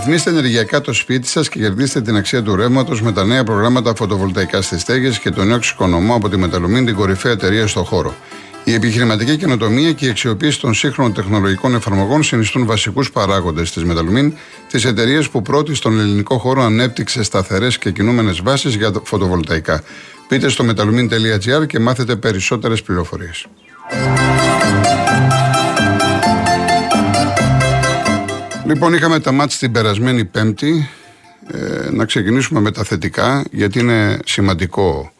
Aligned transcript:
Αναβαθμίστε 0.00 0.30
ενεργειακά 0.30 0.80
το 0.80 0.92
σπίτι 0.92 1.26
σας 1.26 1.48
και 1.48 1.58
κερδίστε 1.58 2.00
την 2.00 2.16
αξία 2.16 2.42
του 2.42 2.56
ρεύματος 2.56 3.02
με 3.02 3.12
τα 3.12 3.24
νέα 3.24 3.44
προγράμματα 3.44 3.94
φωτοβολταϊκά 3.94 4.62
στις 4.62 4.80
στέγες 4.80 5.18
και 5.18 5.30
το 5.30 5.44
νέο 5.44 5.56
εξοικονομώ 5.56 6.14
από 6.14 6.28
τη 6.28 6.36
Μεταλουμίν, 6.36 6.86
την 6.86 6.94
κορυφαία 6.94 7.32
εταιρεία 7.32 7.66
στο 7.66 7.84
χώρο. 7.84 8.14
Η 8.64 8.74
επιχειρηματική 8.74 9.36
καινοτομία 9.36 9.92
και 9.92 10.06
η 10.06 10.08
αξιοποίηση 10.08 10.60
των 10.60 10.74
σύγχρονων 10.74 11.12
τεχνολογικών 11.12 11.74
εφαρμογών 11.74 12.22
συνιστούν 12.22 12.66
βασικούς 12.66 13.10
παράγοντες 13.10 13.72
της 13.72 13.84
Μεταλουμίν, 13.84 14.32
της 14.68 14.84
εταιρείας 14.84 15.28
που 15.28 15.42
πρώτη 15.42 15.74
στον 15.74 16.00
ελληνικό 16.00 16.38
χώρο 16.38 16.62
ανέπτυξε 16.62 17.22
σταθερές 17.22 17.78
και 17.78 17.90
κινούμενες 17.90 18.40
βάσεις 18.42 18.74
για 18.74 18.92
φωτοβολταϊκά. 19.04 19.82
Πείτε 20.28 20.48
στο 20.48 20.64
metalumin.gr 20.68 21.66
και 21.66 21.78
μάθετε 21.78 22.16
περισσότερες 22.16 22.82
πληροφορίες. 22.82 23.46
Λοιπόν, 28.70 28.94
είχαμε 28.94 29.20
τα 29.20 29.32
μάτια 29.32 29.58
την 29.58 29.72
περασμένη 29.72 30.24
Πέμπτη. 30.24 30.88
Ε, 31.52 31.90
να 31.90 32.04
ξεκινήσουμε 32.04 32.60
με 32.60 32.70
τα 32.70 32.84
θετικά, 32.84 33.44
γιατί 33.50 33.78
είναι 33.78 34.18
σημαντικό 34.24 35.12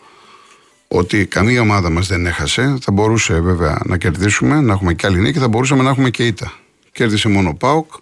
ότι 0.88 1.26
καμία 1.26 1.60
ομάδα 1.60 1.90
μας 1.90 2.06
δεν 2.06 2.26
έχασε. 2.26 2.76
Θα 2.80 2.92
μπορούσε 2.92 3.40
βέβαια 3.40 3.80
να 3.84 3.96
κερδίσουμε, 3.96 4.60
να 4.60 4.72
έχουμε 4.72 4.94
και 4.94 5.06
άλλη 5.06 5.20
νίκη, 5.20 5.38
θα 5.38 5.48
μπορούσαμε 5.48 5.82
να 5.82 5.90
έχουμε 5.90 6.10
και 6.10 6.26
ήττα. 6.26 6.52
Κέρδισε 6.92 7.28
μόνο 7.28 7.48
ο 7.48 7.54
ΠΑΟΚ, 7.54 7.92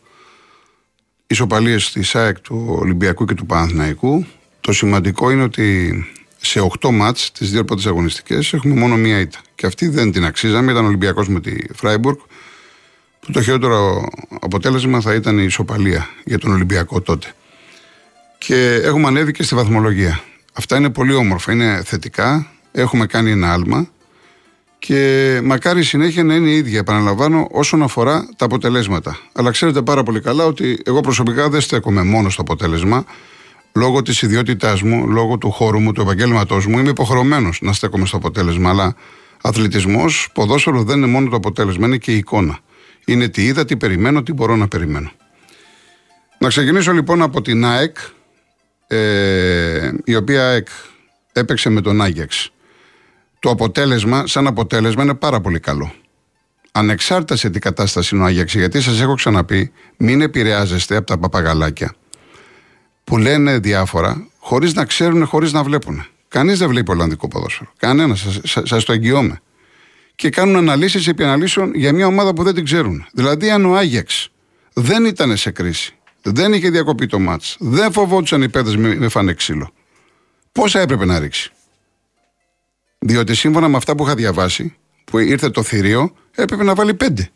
ισοπαλίες 1.26 1.92
τη 1.92 2.02
ΣΑΕΚ 2.02 2.40
του 2.40 2.66
Ολυμπιακού 2.80 3.24
και 3.24 3.34
του 3.34 3.46
Παναθηναϊκού. 3.46 4.26
Το 4.60 4.72
σημαντικό 4.72 5.30
είναι 5.30 5.42
ότι 5.42 5.94
σε 6.36 6.60
8 6.80 6.90
μάτς, 6.90 7.32
τις 7.32 7.50
δύο 7.50 7.64
πρώτες 7.64 7.86
αγωνιστικές, 7.86 8.52
έχουμε 8.52 8.74
μόνο 8.74 8.96
μία 8.96 9.20
ήττα. 9.20 9.38
Και 9.54 9.66
αυτή 9.66 9.88
δεν 9.88 10.12
την 10.12 10.24
αξίζαμε, 10.24 10.72
ήταν 10.72 10.84
Ολυμπιακός 10.84 11.28
με 11.28 11.40
τη 11.40 11.56
Φράιμπουργκ 11.74 12.16
που 13.20 13.32
το 13.32 13.42
χειρότερο 13.42 14.08
αποτέλεσμα 14.40 15.00
θα 15.00 15.14
ήταν 15.14 15.38
η 15.38 15.44
ισοπαλία 15.44 16.08
για 16.24 16.38
τον 16.38 16.52
Ολυμπιακό 16.52 17.00
τότε. 17.00 17.32
Και 18.38 18.80
έχουμε 18.84 19.06
ανέβει 19.06 19.32
και 19.32 19.42
στη 19.42 19.54
βαθμολογία. 19.54 20.20
Αυτά 20.52 20.76
είναι 20.76 20.90
πολύ 20.90 21.14
όμορφα, 21.14 21.52
είναι 21.52 21.82
θετικά, 21.84 22.46
έχουμε 22.72 23.06
κάνει 23.06 23.30
ένα 23.30 23.52
άλμα 23.52 23.88
και 24.78 25.40
μακάρι 25.44 25.80
η 25.80 25.82
συνέχεια 25.82 26.24
να 26.24 26.34
είναι 26.34 26.48
η 26.48 26.56
ίδια, 26.56 26.78
επαναλαμβάνω, 26.78 27.46
όσον 27.50 27.82
αφορά 27.82 28.28
τα 28.36 28.44
αποτελέσματα. 28.44 29.18
Αλλά 29.32 29.50
ξέρετε 29.50 29.82
πάρα 29.82 30.02
πολύ 30.02 30.20
καλά 30.20 30.44
ότι 30.44 30.78
εγώ 30.84 31.00
προσωπικά 31.00 31.48
δεν 31.48 31.60
στέκομαι 31.60 32.02
μόνο 32.02 32.30
στο 32.30 32.42
αποτέλεσμα. 32.42 33.04
Λόγω 33.72 34.02
της 34.02 34.22
ιδιότητάς 34.22 34.82
μου, 34.82 35.08
λόγω 35.08 35.38
του 35.38 35.50
χώρου 35.50 35.80
μου, 35.80 35.92
του 35.92 36.00
επαγγέλματός 36.00 36.66
μου, 36.66 36.78
είμαι 36.78 36.90
υποχρεωμένος 36.90 37.58
να 37.62 37.72
στέκομαι 37.72 38.06
στο 38.06 38.16
αποτέλεσμα. 38.16 38.70
Αλλά 38.70 38.94
αθλητισμός, 39.42 40.28
ποδόσφαιρο 40.34 40.82
δεν 40.82 40.96
είναι 40.96 41.06
μόνο 41.06 41.30
το 41.30 41.36
αποτέλεσμα, 41.36 41.86
είναι 41.86 41.96
και 41.96 42.12
η 42.12 42.16
εικόνα 42.16 42.58
είναι 43.12 43.28
τι 43.28 43.44
είδα, 43.44 43.64
τι 43.64 43.76
περιμένω, 43.76 44.22
τι 44.22 44.32
μπορώ 44.32 44.56
να 44.56 44.68
περιμένω. 44.68 45.10
Να 46.38 46.48
ξεκινήσω 46.48 46.92
λοιπόν 46.92 47.22
από 47.22 47.42
την 47.42 47.64
ΑΕΚ, 47.64 47.96
ε, 48.86 49.90
η 50.04 50.16
οποία 50.16 50.48
ΑΕΚ 50.48 50.68
έπαιξε 51.32 51.68
με 51.68 51.80
τον 51.80 52.02
Άγιαξ. 52.02 52.50
Το 53.38 53.50
αποτέλεσμα, 53.50 54.26
σαν 54.26 54.46
αποτέλεσμα, 54.46 55.02
είναι 55.02 55.14
πάρα 55.14 55.40
πολύ 55.40 55.60
καλό. 55.60 55.92
Ανεξάρτητα 56.72 57.36
σε 57.36 57.50
τι 57.50 57.58
κατάσταση 57.58 58.14
είναι 58.14 58.24
ο 58.24 58.26
Άγιαξ, 58.26 58.54
γιατί 58.54 58.80
σας 58.80 59.00
έχω 59.00 59.14
ξαναπεί, 59.14 59.72
μην 59.96 60.20
επηρεάζεστε 60.20 60.96
από 60.96 61.06
τα 61.06 61.18
παπαγαλάκια 61.18 61.94
που 63.04 63.18
λένε 63.18 63.58
διάφορα, 63.58 64.26
χωρίς 64.38 64.74
να 64.74 64.84
ξέρουν, 64.84 65.26
χωρίς 65.26 65.52
να 65.52 65.62
βλέπουν. 65.62 66.06
Κανείς 66.28 66.58
δεν 66.58 66.68
βλέπει 66.68 66.90
Ολλανδικό 66.90 67.28
ποδόσφαιρο. 67.28 67.72
Κανένας, 67.76 68.26
σας 68.62 68.84
το 68.84 68.92
εγγυώμαι 68.92 69.40
και 70.18 70.30
κάνουν 70.30 70.56
αναλύσεις 70.56 71.06
επί 71.06 71.24
αναλύσεων 71.24 71.74
για 71.74 71.92
μια 71.92 72.06
ομάδα 72.06 72.32
που 72.34 72.42
δεν 72.42 72.54
την 72.54 72.64
ξέρουν. 72.64 73.06
Δηλαδή, 73.12 73.50
αν 73.50 73.64
ο 73.64 73.76
Άγιαξ 73.76 74.28
δεν 74.72 75.04
ήταν 75.04 75.36
σε 75.36 75.50
κρίση, 75.50 75.96
δεν 76.22 76.52
είχε 76.52 76.70
διακοπεί 76.70 77.06
το 77.06 77.18
μάτς, 77.18 77.56
δεν 77.60 77.92
φοβόντουσαν 77.92 78.42
οι 78.42 78.48
παίδε 78.48 78.76
με, 78.76 78.94
με 78.94 79.08
φάνε 79.08 79.32
ξύλο, 79.32 79.70
πόσα 80.52 80.80
έπρεπε 80.80 81.04
να 81.04 81.18
ρίξει; 81.18 81.52
Διότι 82.98 83.34
σύμφωνα 83.34 83.68
με 83.68 83.76
αυτά 83.76 83.94
που 83.94 84.04
είχα 84.04 84.14
διαβάσει, 84.14 84.76
που 85.04 85.18
ήρθε 85.18 85.50
το 85.50 85.62
θηρίο, 85.62 86.12
έπρεπε 86.34 86.64
να 86.64 86.74
βάλει 86.74 86.94
πέντε. 86.94 87.30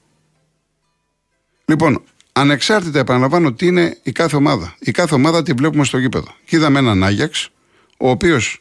Λοιπόν, 1.64 2.02
ανεξάρτητα 2.32 2.98
επαναλαμβάνω 2.98 3.52
τι 3.52 3.66
είναι 3.66 3.98
η 4.02 4.12
κάθε 4.12 4.36
ομάδα. 4.36 4.74
Η 4.78 4.90
κάθε 4.90 5.14
ομάδα 5.14 5.42
τη 5.42 5.52
βλέπουμε 5.52 5.84
στο 5.84 5.98
γήπεδο. 5.98 6.34
Και 6.44 6.56
είδαμε 6.56 6.78
έναν 6.78 7.02
Άγιαξ, 7.02 7.48
ο 7.98 8.10
οποίος 8.10 8.60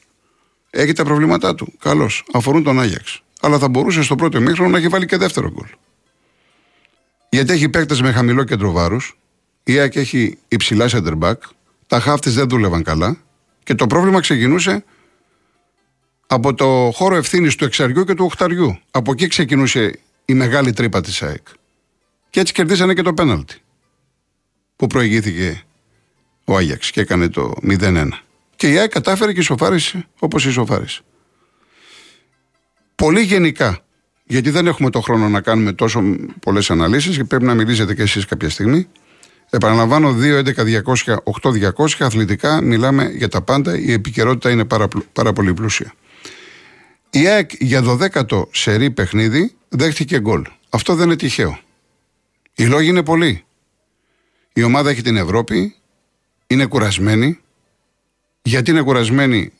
έχει 0.69 0.93
τα 0.93 1.03
προβλήματά 1.03 1.55
του. 1.55 1.73
Καλώς. 1.79 2.23
Αφορούν 2.33 2.63
τον 2.63 2.79
Άγιαξ 2.79 3.23
αλλά 3.41 3.59
θα 3.59 3.69
μπορούσε 3.69 4.01
στο 4.01 4.15
πρώτο 4.15 4.41
μήχρονο 4.41 4.69
να 4.69 4.77
έχει 4.77 4.87
βάλει 4.87 5.05
και 5.05 5.17
δεύτερο 5.17 5.51
γκολ. 5.51 5.67
Γιατί 7.29 7.53
έχει 7.53 7.69
παίκτες 7.69 8.01
με 8.01 8.11
χαμηλό 8.11 8.43
κέντρο 8.43 8.71
βάρους, 8.71 9.17
η 9.63 9.79
ΑΕΚ 9.79 9.95
έχει 9.95 10.37
υψηλά 10.47 10.87
center 10.91 11.19
back, 11.19 11.35
τα 11.87 11.99
χάφτη 11.99 12.29
δεν 12.29 12.49
δούλευαν 12.49 12.83
καλά 12.83 13.17
και 13.63 13.75
το 13.75 13.87
πρόβλημα 13.87 14.19
ξεκινούσε 14.19 14.83
από 16.27 16.53
το 16.53 16.91
χώρο 16.93 17.15
ευθύνης 17.15 17.55
του 17.55 17.65
εξαριού 17.65 18.03
και 18.03 18.13
του 18.13 18.25
οχταριού. 18.25 18.79
Από 18.91 19.11
εκεί 19.11 19.27
ξεκινούσε 19.27 19.99
η 20.25 20.33
μεγάλη 20.33 20.73
τρύπα 20.73 21.01
της 21.01 21.21
ΑΕΚ. 21.21 21.47
Και 22.29 22.39
έτσι 22.39 22.53
κερδίσανε 22.53 22.93
και 22.93 23.01
το 23.01 23.13
πέναλτι 23.13 23.55
που 24.75 24.87
προηγήθηκε 24.87 25.63
ο 26.45 26.55
Άγιαξ 26.55 26.91
και 26.91 27.01
έκανε 27.01 27.29
το 27.29 27.53
0-1. 27.63 28.07
Και 28.55 28.71
η 28.71 28.77
ΑΕΚ 28.77 28.91
κατάφερε 28.91 29.33
και 29.33 29.39
ισοφάρισε 29.39 30.07
όπως 30.19 30.45
ισοφάρισε 30.45 31.01
πολύ 33.01 33.21
γενικά. 33.21 33.79
Γιατί 34.23 34.49
δεν 34.49 34.67
έχουμε 34.67 34.89
το 34.89 35.01
χρόνο 35.01 35.29
να 35.29 35.41
κάνουμε 35.41 35.73
τόσο 35.73 36.01
πολλές 36.39 36.71
αναλύσεις 36.71 37.17
και 37.17 37.23
πρέπει 37.23 37.43
να 37.43 37.53
μιλήσετε 37.53 37.95
και 37.95 38.01
εσείς 38.01 38.25
κάποια 38.25 38.49
στιγμή. 38.49 38.87
Επαναλαμβάνω, 39.49 40.15
2-11-200, 40.19 41.17
8-200 41.41 41.85
αθλητικά 41.99 42.61
μιλάμε 42.61 43.11
για 43.15 43.27
τα 43.27 43.41
πάντα. 43.41 43.77
Η 43.77 43.91
επικαιρότητα 43.91 44.49
είναι 44.49 44.65
πάρα, 44.65 44.87
πάρα 45.13 45.33
πολύ 45.33 45.53
πλούσια. 45.53 45.93
Η 47.09 47.27
ΑΕΚ 47.27 47.51
για 47.59 47.83
12ο 47.85 48.43
σερή 48.51 48.91
παιχνίδι 48.91 49.53
δέχτηκε 49.69 50.19
γκολ. 50.19 50.45
Αυτό 50.69 50.95
δεν 50.95 51.05
είναι 51.05 51.15
τυχαίο. 51.15 51.59
Οι 52.55 52.65
λόγοι 52.65 52.87
είναι 52.87 53.03
πολλοί. 53.03 53.43
Η 54.53 54.63
ομάδα 54.63 54.89
έχει 54.89 55.01
την 55.01 55.17
Ευρώπη, 55.17 55.75
είναι 56.47 56.65
κουρασμένη. 56.65 57.39
Γιατί 58.41 58.71
είναι 58.71 58.81
κουρασμένη 58.81 59.51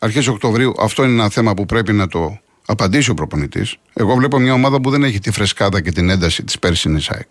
αρχές 0.00 0.26
Οκτωβρίου, 0.26 0.74
αυτό 0.78 1.04
είναι 1.04 1.12
ένα 1.12 1.28
θέμα 1.28 1.54
που 1.54 1.66
πρέπει 1.66 1.92
να 1.92 2.06
το 2.06 2.40
απαντήσει 2.70 3.10
ο 3.10 3.14
προπονητής. 3.14 3.76
Εγώ 3.92 4.14
βλέπω 4.14 4.38
μια 4.38 4.52
ομάδα 4.52 4.80
που 4.80 4.90
δεν 4.90 5.04
έχει 5.04 5.18
τη 5.18 5.30
φρεσκάδα 5.30 5.80
και 5.80 5.92
την 5.92 6.10
ένταση 6.10 6.44
της 6.44 6.58
πέρσινης 6.58 7.10
ΑΕΚ. 7.10 7.28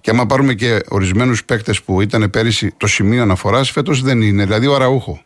Και 0.00 0.10
άμα 0.10 0.26
πάρουμε 0.26 0.54
και 0.54 0.80
ορισμένους 0.88 1.44
παίκτες 1.44 1.82
που 1.82 2.00
ήταν 2.00 2.30
πέρυσι 2.30 2.74
το 2.76 2.86
σημείο 2.86 3.22
αναφοράς, 3.22 3.70
φέτος 3.70 4.02
δεν 4.02 4.22
είναι. 4.22 4.44
Δηλαδή 4.44 4.66
ο 4.66 4.74
Αραούχο. 4.74 5.22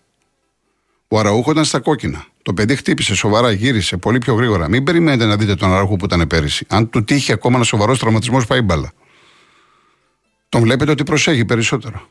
Ο 1.09 1.19
Αραούχο 1.19 1.50
ήταν 1.50 1.65
στα 1.65 1.81
κόκκινα. 1.81 2.27
Το 2.43 2.54
παιδί 2.54 2.77
χτύπησε 2.77 3.15
σοβαρά, 3.15 3.50
γύρισε 3.50 3.97
πολύ 3.97 4.19
πιο 4.19 4.34
γρήγορα. 4.34 4.69
Μην 4.69 4.84
περιμένετε 4.84 5.25
να 5.25 5.37
δείτε 5.37 5.54
τον 5.54 5.72
Αραούχο 5.72 5.97
που 5.97 6.04
ήταν 6.04 6.27
πέρυσι. 6.27 6.66
Αν 6.69 6.91
του 6.91 7.04
τύχει 7.04 7.33
ακόμα 7.33 7.54
ένας 7.54 7.66
σοβαρός 7.66 7.98
τραυματισμός, 7.98 8.47
πάει 8.47 8.62
μπάλα. 8.62 8.93
Τον 10.48 10.60
βλέπετε 10.62 10.91
ότι 10.91 11.03
προσέχει 11.03 11.44
περισσότερο. 11.44 12.09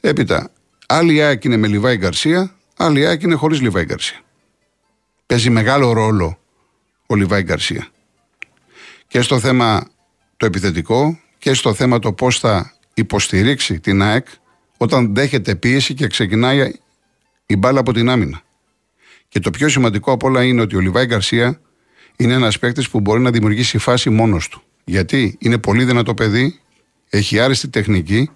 Έπειτα, 0.00 0.50
άλλη 0.86 1.22
ΑΕΚ 1.22 1.44
είναι 1.44 1.56
με 1.56 1.66
Λιβάη 1.66 1.96
Γκαρσία, 1.96 2.54
άλλη 2.76 3.06
ΑΕΚ 3.06 3.22
είναι 3.22 3.34
χωρίς 3.34 3.60
Λιβάη 3.60 3.84
Γκαρσία 3.84 4.20
παίζει 5.26 5.50
μεγάλο 5.50 5.92
ρόλο 5.92 6.38
ο 7.06 7.14
Λιβάη 7.14 7.42
Γκαρσία. 7.42 7.88
Και 9.08 9.20
στο 9.20 9.40
θέμα 9.40 9.88
το 10.36 10.46
επιθετικό 10.46 11.18
και 11.38 11.54
στο 11.54 11.74
θέμα 11.74 11.98
το 11.98 12.12
πώς 12.12 12.38
θα 12.38 12.72
υποστηρίξει 12.94 13.80
την 13.80 14.02
ΑΕΚ 14.02 14.26
όταν 14.76 15.14
δέχεται 15.14 15.54
πίεση 15.54 15.94
και 15.94 16.06
ξεκινάει 16.06 16.72
η 17.46 17.56
μπάλα 17.56 17.80
από 17.80 17.92
την 17.92 18.08
άμυνα. 18.08 18.42
Και 19.28 19.40
το 19.40 19.50
πιο 19.50 19.68
σημαντικό 19.68 20.12
από 20.12 20.26
όλα 20.26 20.44
είναι 20.44 20.60
ότι 20.60 20.76
ο 20.76 20.80
Λιβάη 20.80 21.06
Γκαρσία 21.06 21.60
είναι 22.16 22.32
ένας 22.32 22.58
παίκτης 22.58 22.88
που 22.88 23.00
μπορεί 23.00 23.20
να 23.20 23.30
δημιουργήσει 23.30 23.78
φάση 23.78 24.10
μόνος 24.10 24.48
του. 24.48 24.62
Γιατί 24.84 25.36
είναι 25.40 25.58
πολύ 25.58 25.84
δυνατό 25.84 26.14
παιδί, 26.14 26.60
έχει 27.08 27.40
άριστη 27.40 27.68
τεχνική, 27.68 28.30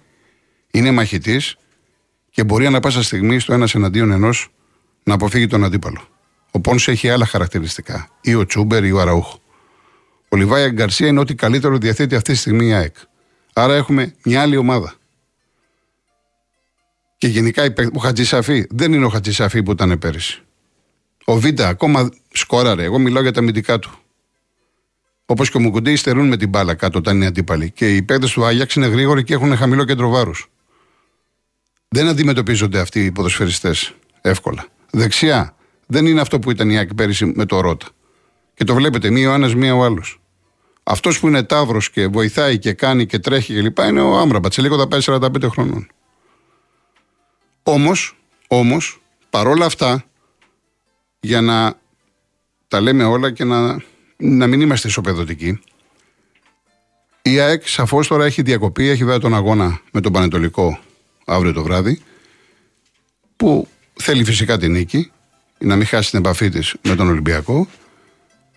είναι 0.71 0.91
μαχητής 0.91 1.57
και 2.29 2.43
μπορεί 2.43 2.65
ανα 2.65 2.79
πάσα 2.79 3.03
στιγμή 3.03 3.39
στο 3.39 3.53
ένας 3.53 3.75
εναντίον 3.75 4.11
ενός 4.11 4.49
να 5.03 5.13
αποφύγει 5.13 5.47
τον 5.47 5.63
αντίπαλο. 5.63 6.07
Ο 6.57 6.59
Πόνσε 6.59 6.91
έχει 6.91 7.09
άλλα 7.09 7.25
χαρακτηριστικά. 7.25 8.09
Ή 8.21 8.33
ο 8.35 8.45
Τσούμπερ 8.45 8.83
ή 8.83 8.91
ο 8.91 8.99
Αραούχο. 8.99 9.39
Ο 10.29 10.35
Λιβάη 10.35 10.69
Γκαρσία 10.69 11.07
είναι 11.07 11.19
ό,τι 11.19 11.35
καλύτερο 11.35 11.77
διαθέτει 11.77 12.15
αυτή 12.15 12.31
τη 12.31 12.37
στιγμή 12.37 12.65
η 12.65 12.73
ΑΕΚ. 12.73 12.95
Άρα 13.53 13.75
έχουμε 13.75 14.15
μια 14.23 14.41
άλλη 14.41 14.57
ομάδα. 14.57 14.93
Και 17.17 17.27
γενικά 17.27 17.73
ο 17.93 17.99
Χατζησαφή 17.99 18.67
δεν 18.69 18.93
είναι 18.93 19.05
ο 19.05 19.09
Χατζησαφή 19.09 19.63
που 19.63 19.71
ήταν 19.71 19.99
πέρυσι. 19.99 20.41
Ο 21.25 21.37
Βίντα 21.39 21.67
ακόμα 21.67 22.09
σκόραρε. 22.31 22.83
Εγώ 22.83 22.99
μιλάω 22.99 23.21
για 23.21 23.31
τα 23.31 23.39
αμυντικά 23.39 23.79
του. 23.79 23.91
Όπως 25.25 25.49
και 25.49 25.57
ο 25.57 25.59
Μουκουντή 25.59 25.91
υστερούν 25.91 26.27
με 26.27 26.37
την 26.37 26.49
μπάλα 26.49 26.73
κάτω 26.73 26.97
όταν 26.97 27.15
είναι 27.15 27.25
αντίπαλοι. 27.25 27.71
Και 27.71 27.95
οι 27.95 28.01
παίκτες 28.01 28.31
του 28.31 28.45
Άγιαξ 28.45 28.73
είναι 28.73 28.87
γρήγοροι 28.87 29.23
και 29.23 29.33
έχουν 29.33 29.57
χαμηλό 29.57 29.85
κέντρο 29.85 30.09
βάρους. 30.09 30.49
Δεν 31.87 32.07
αντιμετωπίζονται 32.07 32.79
αυτοί 32.79 33.05
οι 33.05 33.11
ποδοσφαιριστές 33.11 33.93
εύκολα. 34.21 34.65
Δεξιά 34.91 35.56
δεν 35.87 36.05
είναι 36.05 36.21
αυτό 36.21 36.39
που 36.39 36.51
ήταν 36.51 36.69
η 36.69 36.77
Άκη 36.77 36.93
πέρυσι 36.93 37.25
με 37.25 37.45
το 37.45 37.59
Ρότα. 37.59 37.87
Και 38.53 38.63
το 38.63 38.73
βλέπετε, 38.73 39.09
μία 39.09 39.29
ο 39.29 39.33
ένας, 39.33 39.55
μία 39.55 39.75
ο 39.75 39.83
άλλος. 39.83 40.21
Αυτός 40.83 41.19
που 41.19 41.27
είναι 41.27 41.43
τάβρος 41.43 41.89
και 41.89 42.07
βοηθάει 42.07 42.57
και 42.57 42.73
κάνει 42.73 43.05
και 43.05 43.19
τρέχει 43.19 43.61
κλπ. 43.61 43.77
είναι 43.77 44.01
ο 44.01 44.17
Άμραμπατ. 44.17 44.53
Σε 44.53 44.61
λίγο 44.61 44.77
θα 44.77 44.87
πάει 44.87 44.99
45 45.03 45.49
χρονών. 45.49 45.87
Όμως, 47.63 48.17
όμως, 48.47 49.01
παρόλα 49.29 49.65
αυτά, 49.65 50.05
για 51.19 51.41
να 51.41 51.79
τα 52.67 52.81
λέμε 52.81 53.03
όλα 53.03 53.31
και 53.31 53.43
να, 53.43 53.81
να 54.17 54.47
μην 54.47 54.61
είμαστε 54.61 54.87
ισοπεδωτικοί, 54.87 55.59
η 57.21 57.39
ΑΕΚ 57.39 57.67
σαφώς 57.67 58.07
τώρα 58.07 58.25
έχει 58.25 58.41
διακοπή, 58.41 58.87
έχει 58.87 59.03
βέβαια 59.03 59.19
τον 59.19 59.35
αγώνα 59.35 59.81
με 59.91 60.01
τον 60.01 60.11
Πανετολικό 60.11 60.79
αύριο 61.25 61.53
το 61.53 61.63
βράδυ, 61.63 62.01
που 63.35 63.67
θέλει 63.93 64.23
φυσικά 64.23 64.57
την 64.57 64.71
νίκη, 64.71 65.11
να 65.57 65.75
μην 65.75 65.85
χάσει 65.85 66.09
την 66.09 66.19
επαφή 66.19 66.49
της 66.49 66.75
με 66.81 66.95
τον 66.95 67.07
Ολυμπιακό. 67.07 67.67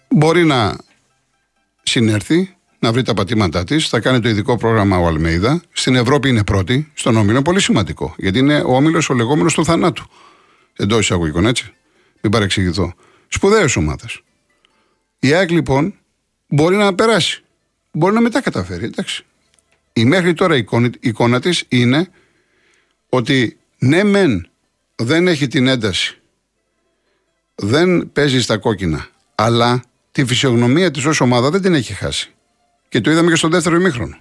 Μπορεί 0.09 0.45
να 0.45 0.77
συνέρθει, 1.83 2.57
να 2.79 2.93
βρει 2.93 3.03
τα 3.03 3.15
πατήματά 3.15 3.65
της. 3.65 3.89
Θα 3.89 4.01
κάνει 4.01 4.21
το 4.21 4.29
ειδικό 4.29 4.57
πρόγραμμα 4.57 4.99
ο 4.99 5.07
Αλμέιδα. 5.07 5.63
Στην 5.73 5.95
Ευρώπη 5.95 6.29
είναι 6.29 6.45
πρώτη, 6.45 6.91
στον 6.95 7.17
Όμιλο 7.17 7.43
πολύ 7.43 7.61
σημαντικό. 7.61 8.15
Γιατί 8.19 8.39
είναι 8.39 8.61
ο 8.61 8.75
Όμιλος 8.75 9.11
ο 9.11 9.15
λεγόμενος 9.15 9.55
του 9.55 9.65
θανάτου. 9.65 10.05
Εντός 10.77 11.01
εισαγωγικών, 11.01 11.47
έτσι. 11.47 11.73
Μην 12.21 12.33
παρεξηγηθώ. 12.33 12.95
Σπουδαίε 13.29 13.69
ομάδε. 13.77 14.07
Η 15.19 15.33
ΑΕΚ 15.33 15.51
λοιπόν 15.51 15.95
μπορεί 16.49 16.77
να 16.77 16.95
περάσει. 16.95 17.43
Μπορεί 17.93 18.15
να 18.15 18.21
μετά 18.21 18.41
καταφέρει, 18.41 18.85
εντάξει. 18.85 19.25
Η 19.93 20.05
μέχρι 20.05 20.35
τώρα 20.35 20.57
εικόνα, 20.57 20.91
εικόνα 21.01 21.41
της 21.41 21.65
είναι 21.69 22.09
ότι 23.09 23.59
ναι, 23.79 24.05
μεν 24.05 24.49
δεν 24.97 25.29
έχει 25.29 25.47
την 25.47 25.67
ένταση, 25.67 26.20
δεν 27.63 28.13
παίζει 28.13 28.41
στα 28.41 28.57
κόκκινα, 28.59 29.09
αλλά 29.35 29.83
τη 30.13 30.25
φυσιογνωμία 30.25 30.91
της 30.91 31.05
ως 31.05 31.21
ομάδα 31.21 31.51
δεν 31.51 31.63
την 31.63 31.75
έχει 31.75 31.93
χάσει. 31.93 32.35
Και 32.89 33.01
το 33.01 33.11
είδαμε 33.11 33.31
και 33.31 33.37
στο 33.37 33.49
δεύτερο 33.49 33.77
ημίχρονο. 33.77 34.17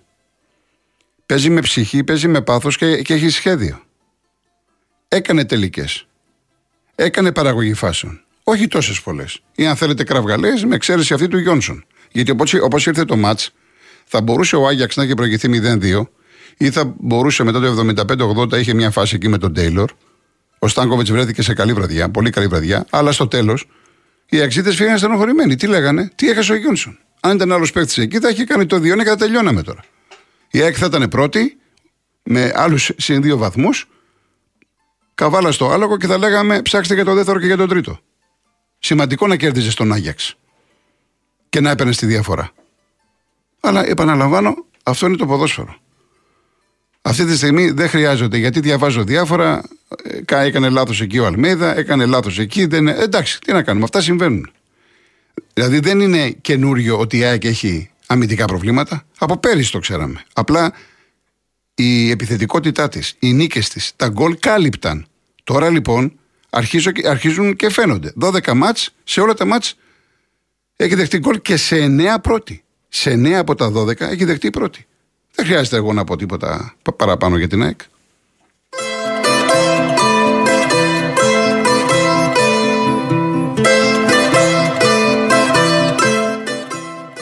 Παίζει 1.25 1.49
με 1.49 1.61
ψυχή, 1.61 2.03
παίζει 2.03 2.27
με 2.27 2.41
πάθος 2.41 2.77
και, 2.77 3.01
και 3.01 3.13
έχει 3.13 3.29
σχέδιο. 3.29 3.81
Έκανε 5.07 5.45
τελικές. 5.45 6.07
Έκανε 6.95 7.31
παραγωγή 7.31 7.73
φάσεων. 7.73 8.21
Όχι 8.43 8.67
τόσες 8.67 9.01
πολλές. 9.01 9.41
Ή 9.55 9.67
αν 9.67 9.75
θέλετε 9.75 10.03
κραυγαλές, 10.03 10.63
με 10.63 10.75
εξαίρεση 10.75 11.13
αυτή 11.13 11.27
του 11.27 11.37
Γιόνσον. 11.37 11.85
Γιατί 12.11 12.31
όπως 12.61 12.85
ήρθε 12.85 13.05
το 13.05 13.15
ματ, 13.15 13.39
θα 14.05 14.21
μπορούσε 14.21 14.55
ο 14.55 14.67
Άγιαξ 14.67 14.95
να 14.95 15.03
έχει 15.03 15.13
προηγηθεί 15.13 15.49
0-2 15.81 16.07
ή 16.57 16.71
θα 16.71 16.93
μπορούσε 16.97 17.43
μετά 17.43 17.59
το 17.59 17.85
75-80 18.53 18.59
είχε 18.59 18.73
μια 18.73 18.91
φάση 18.91 19.15
εκεί 19.15 19.27
με 19.27 19.37
τον 19.37 19.53
Τέιλορ. 19.53 19.91
Ο 20.59 20.67
Στάνκοβιτς 20.67 21.11
βρέθηκε 21.11 21.41
σε 21.41 21.53
καλή 21.53 21.73
βραδιά, 21.73 22.09
πολύ 22.09 22.29
καλή 22.29 22.47
βραδιά, 22.47 22.85
αλλά 22.89 23.11
στο 23.11 23.27
τέλος 23.27 23.67
οι 24.29 24.41
αξίτες 24.41 24.75
φύγανε 24.75 24.97
στενοχωρημένοι. 24.97 25.55
Τι 25.55 25.67
λέγανε, 25.67 26.11
τι 26.15 26.29
έχασε 26.29 26.51
ο 26.51 26.55
Γιόνσον; 26.55 26.99
Αν 27.19 27.35
ήταν 27.35 27.51
άλλος 27.51 27.71
παίκτης 27.71 27.97
εκεί, 27.97 28.19
θα 28.19 28.29
είχε 28.29 28.43
κάνει 28.43 28.65
το 28.65 28.75
2 28.75 28.97
και 28.97 29.03
θα 29.03 29.15
τελειώναμε 29.15 29.63
τώρα. 29.63 29.83
Η 30.51 30.61
ΑΕΚ 30.61 30.75
θα 30.77 30.85
ήταν 30.85 31.07
πρώτη, 31.07 31.57
με 32.23 32.51
άλλους 32.55 32.91
συν 32.97 33.21
δύο 33.21 33.37
βαθμούς, 33.37 33.87
καβάλα 35.15 35.51
στο 35.51 35.69
άλογο 35.69 35.97
και 35.97 36.07
θα 36.07 36.17
λέγαμε 36.17 36.61
ψάξτε 36.61 36.93
για 36.93 37.05
το 37.05 37.13
δεύτερο 37.13 37.39
και 37.39 37.45
για 37.45 37.57
το 37.57 37.65
τρίτο. 37.65 37.99
Σημαντικό 38.79 39.27
να 39.27 39.35
κέρδιζες 39.35 39.73
τον 39.73 39.93
Άγιαξ 39.93 40.35
και 41.49 41.59
να 41.59 41.69
έπαιρνες 41.69 41.97
τη 41.97 42.05
διαφορά. 42.05 42.51
Αλλά 43.59 43.85
επαναλαμβάνω, 43.85 44.65
αυτό 44.83 45.05
είναι 45.05 45.15
το 45.15 45.25
ποδόσφαιρο. 45.25 45.77
Αυτή 47.01 47.25
τη 47.25 47.35
στιγμή 47.35 47.71
δεν 47.71 47.89
χρειάζονται 47.89 48.37
γιατί 48.37 48.59
διαβάζω 48.59 49.03
διάφορα. 49.03 49.61
Ε, 50.27 50.45
έκανε 50.45 50.69
λάθος 50.69 51.01
εκεί 51.01 51.19
ο 51.19 51.25
Αλμέδα, 51.25 51.77
έκανε 51.77 52.05
λάθος 52.05 52.39
εκεί. 52.39 52.65
Δεν... 52.65 52.87
Εντάξει, 52.87 53.39
τι 53.39 53.51
να 53.53 53.63
κάνουμε, 53.63 53.83
αυτά 53.83 54.01
συμβαίνουν. 54.01 54.51
Δηλαδή 55.53 55.79
δεν 55.79 55.99
είναι 55.99 56.29
καινούριο 56.29 56.99
ότι 56.99 57.17
η 57.17 57.23
ΑΕΚ 57.23 57.43
έχει 57.43 57.89
αμυντικά 58.07 58.45
προβλήματα; 58.45 59.05
Από 59.17 59.37
πέρυσι 59.37 59.71
το 59.71 59.79
ξέραμε. 59.79 60.23
Απλά 60.33 60.73
η 61.75 62.09
επιθετικότητά 62.09 62.89
της, 62.89 63.15
οι 63.19 63.33
νίκες 63.33 63.69
της, 63.69 63.93
τα 63.95 64.07
γκολ 64.07 64.37
κάλυπταν. 64.39 65.05
Τώρα 65.43 65.69
λοιπόν 65.69 66.13
αρχίζουν 67.03 67.55
και 67.55 67.69
φαίνονται. 67.69 68.13
12 68.21 68.53
μάτς, 68.53 68.89
σε 69.03 69.21
όλα 69.21 69.33
τα 69.33 69.45
μάτς 69.45 69.75
έχει 70.75 70.95
δεχτεί 70.95 71.17
γκολ 71.17 71.41
και 71.41 71.57
σε 71.57 71.75
9 71.85 72.21
πρώτη. 72.21 72.63
Σε 72.89 73.11
9 73.11 73.31
από 73.31 73.55
τα 73.55 73.71
12 73.75 73.99
έχει 74.01 74.25
δεχτεί 74.25 74.49
πρώτη. 74.49 74.85
Δεν 75.35 75.45
χρειάζεται 75.45 75.75
εγώ 75.75 75.93
να 75.93 76.03
πω 76.03 76.15
τίποτα 76.15 76.75
παραπάνω 76.95 77.37
για 77.37 77.47
την 77.47 77.63
ΑΕΚ. 77.63 77.81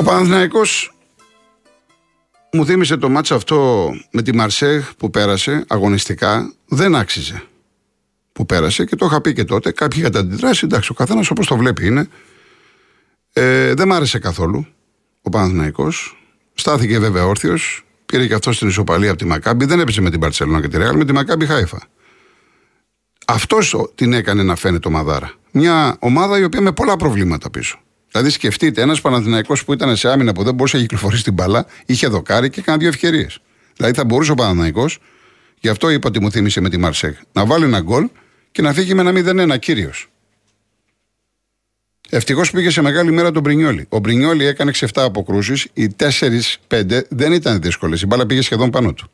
Παναθηναϊκός 0.07 0.93
μου 2.51 2.65
θύμισε 2.65 2.97
το 2.97 3.09
μάτς 3.09 3.31
αυτό 3.31 3.89
με 4.11 4.21
τη 4.21 4.35
Μαρσέγ 4.35 4.83
που 4.97 5.09
πέρασε 5.09 5.65
αγωνιστικά. 5.67 6.53
Δεν 6.67 6.95
άξιζε 6.95 7.43
που 8.31 8.45
πέρασε 8.45 8.85
και 8.85 8.95
το 8.95 9.05
είχα 9.05 9.21
πει 9.21 9.33
και 9.33 9.43
τότε. 9.43 9.71
Κάποιοι 9.71 10.01
κατά 10.01 10.19
αντιδράσει, 10.19 10.65
εντάξει, 10.65 10.91
ο 10.91 10.93
καθένας 10.93 11.29
όπως 11.29 11.47
το 11.47 11.57
βλέπει 11.57 11.85
είναι. 11.85 12.07
Ε, 13.33 13.73
δεν 13.73 13.87
μ' 13.87 13.93
άρεσε 13.93 14.19
καθόλου 14.19 14.67
ο 15.21 15.29
Παναθηναϊκός. 15.29 16.17
Στάθηκε 16.53 16.99
βέβαια 16.99 17.25
όρθιος. 17.25 17.85
Πήρε 18.05 18.27
και 18.27 18.33
αυτός 18.33 18.55
στην 18.55 18.67
ισοπαλία 18.67 19.09
από 19.09 19.19
τη 19.19 19.25
Μακάμπη. 19.25 19.65
Δεν 19.65 19.79
έπεσε 19.79 20.01
με 20.01 20.09
την 20.09 20.19
Παρσελόνα 20.19 20.61
και 20.61 20.67
τη 20.67 20.77
Ρεάλ, 20.77 20.97
με 20.97 21.05
τη 21.05 21.13
Μακάμπη 21.13 21.45
Χάιφα. 21.45 21.79
Αυτός 23.27 23.75
την 23.95 24.13
έκανε 24.13 24.43
να 24.43 24.55
φαίνεται 24.55 24.87
ομαδάρα. 24.87 25.31
Μια 25.51 25.95
ομάδα 25.99 26.39
η 26.39 26.43
οποία 26.43 26.61
με 26.61 26.71
πολλά 26.71 26.95
προβλήματα 26.95 27.49
πίσω. 27.49 27.81
Δηλαδή, 28.11 28.29
σκεφτείτε, 28.29 28.81
ένας 28.81 29.01
Παναθηναϊκός 29.01 29.65
που 29.65 29.73
ήταν 29.73 29.95
σε 29.95 30.11
άμυνα 30.11 30.33
που 30.33 30.43
δεν 30.43 30.53
μπορούσε 30.53 30.75
να 30.75 30.81
κυκλοφορήσει 30.81 31.23
την 31.23 31.33
μπαλά, 31.33 31.65
είχε 31.85 32.07
δοκάρει 32.07 32.49
και 32.49 32.59
έκανε 32.59 32.77
δύο 32.77 32.87
ευκαιρίες. 32.87 33.39
Δηλαδή, 33.75 33.95
θα 33.95 34.05
μπορούσε 34.05 34.31
ο 34.31 34.35
Παναθηναϊκός, 34.35 34.99
γι' 35.59 35.69
αυτό 35.69 35.89
είπα 35.89 36.07
ότι 36.07 36.21
μου 36.21 36.31
θύμισε 36.31 36.61
με 36.61 36.69
τη 36.69 36.77
Μαρσέγ, 36.77 37.13
να 37.31 37.45
βάλει 37.45 37.63
ένα 37.63 37.79
γκολ 37.79 38.09
και 38.51 38.61
να 38.61 38.73
φύγει 38.73 38.93
με 38.93 39.01
ένα 39.01 39.11
0-1 39.11 39.57
κύριος. 39.57 40.09
Ευτυχώς 42.09 42.51
πήγε 42.51 42.69
σε 42.69 42.81
μεγάλη 42.81 43.11
μέρα 43.11 43.31
τον 43.31 43.41
Μπρινιόλι. 43.41 43.85
Ο 43.89 43.99
Μπρινιόλι 43.99 44.45
έκανε 44.45 44.71
6-7 44.71 44.87
αποκρούσεις. 44.93 45.67
Οι 45.73 45.89
4-5 45.89 47.01
δεν 47.09 47.31
ήταν 47.31 47.61
δύσκολες. 47.61 48.01
Η 48.01 48.05
μπάλα 48.05 48.25
πήγε 48.25 48.41
σχεδόν 48.41 48.69
πάνω 48.69 48.93
του. 48.93 49.11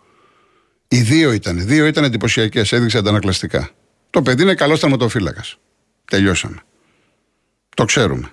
Οι 0.87 1.01
δύο 1.01 1.31
ήταν. 1.31 1.65
Δύο 1.65 1.85
ήταν 1.85 2.03
εντυπωσιακές. 2.03 2.71
Έδειξε 2.71 2.97
αντανακλαστικά. 2.97 3.69
Το 4.09 4.21
παιδί 4.21 4.41
είναι 4.41 4.55
καλός 4.55 4.79
θερματοφύλακας. 4.79 5.57
Τελειώσαμε. 6.05 6.57
Το 7.75 7.85
ξέρουμε. 7.85 8.31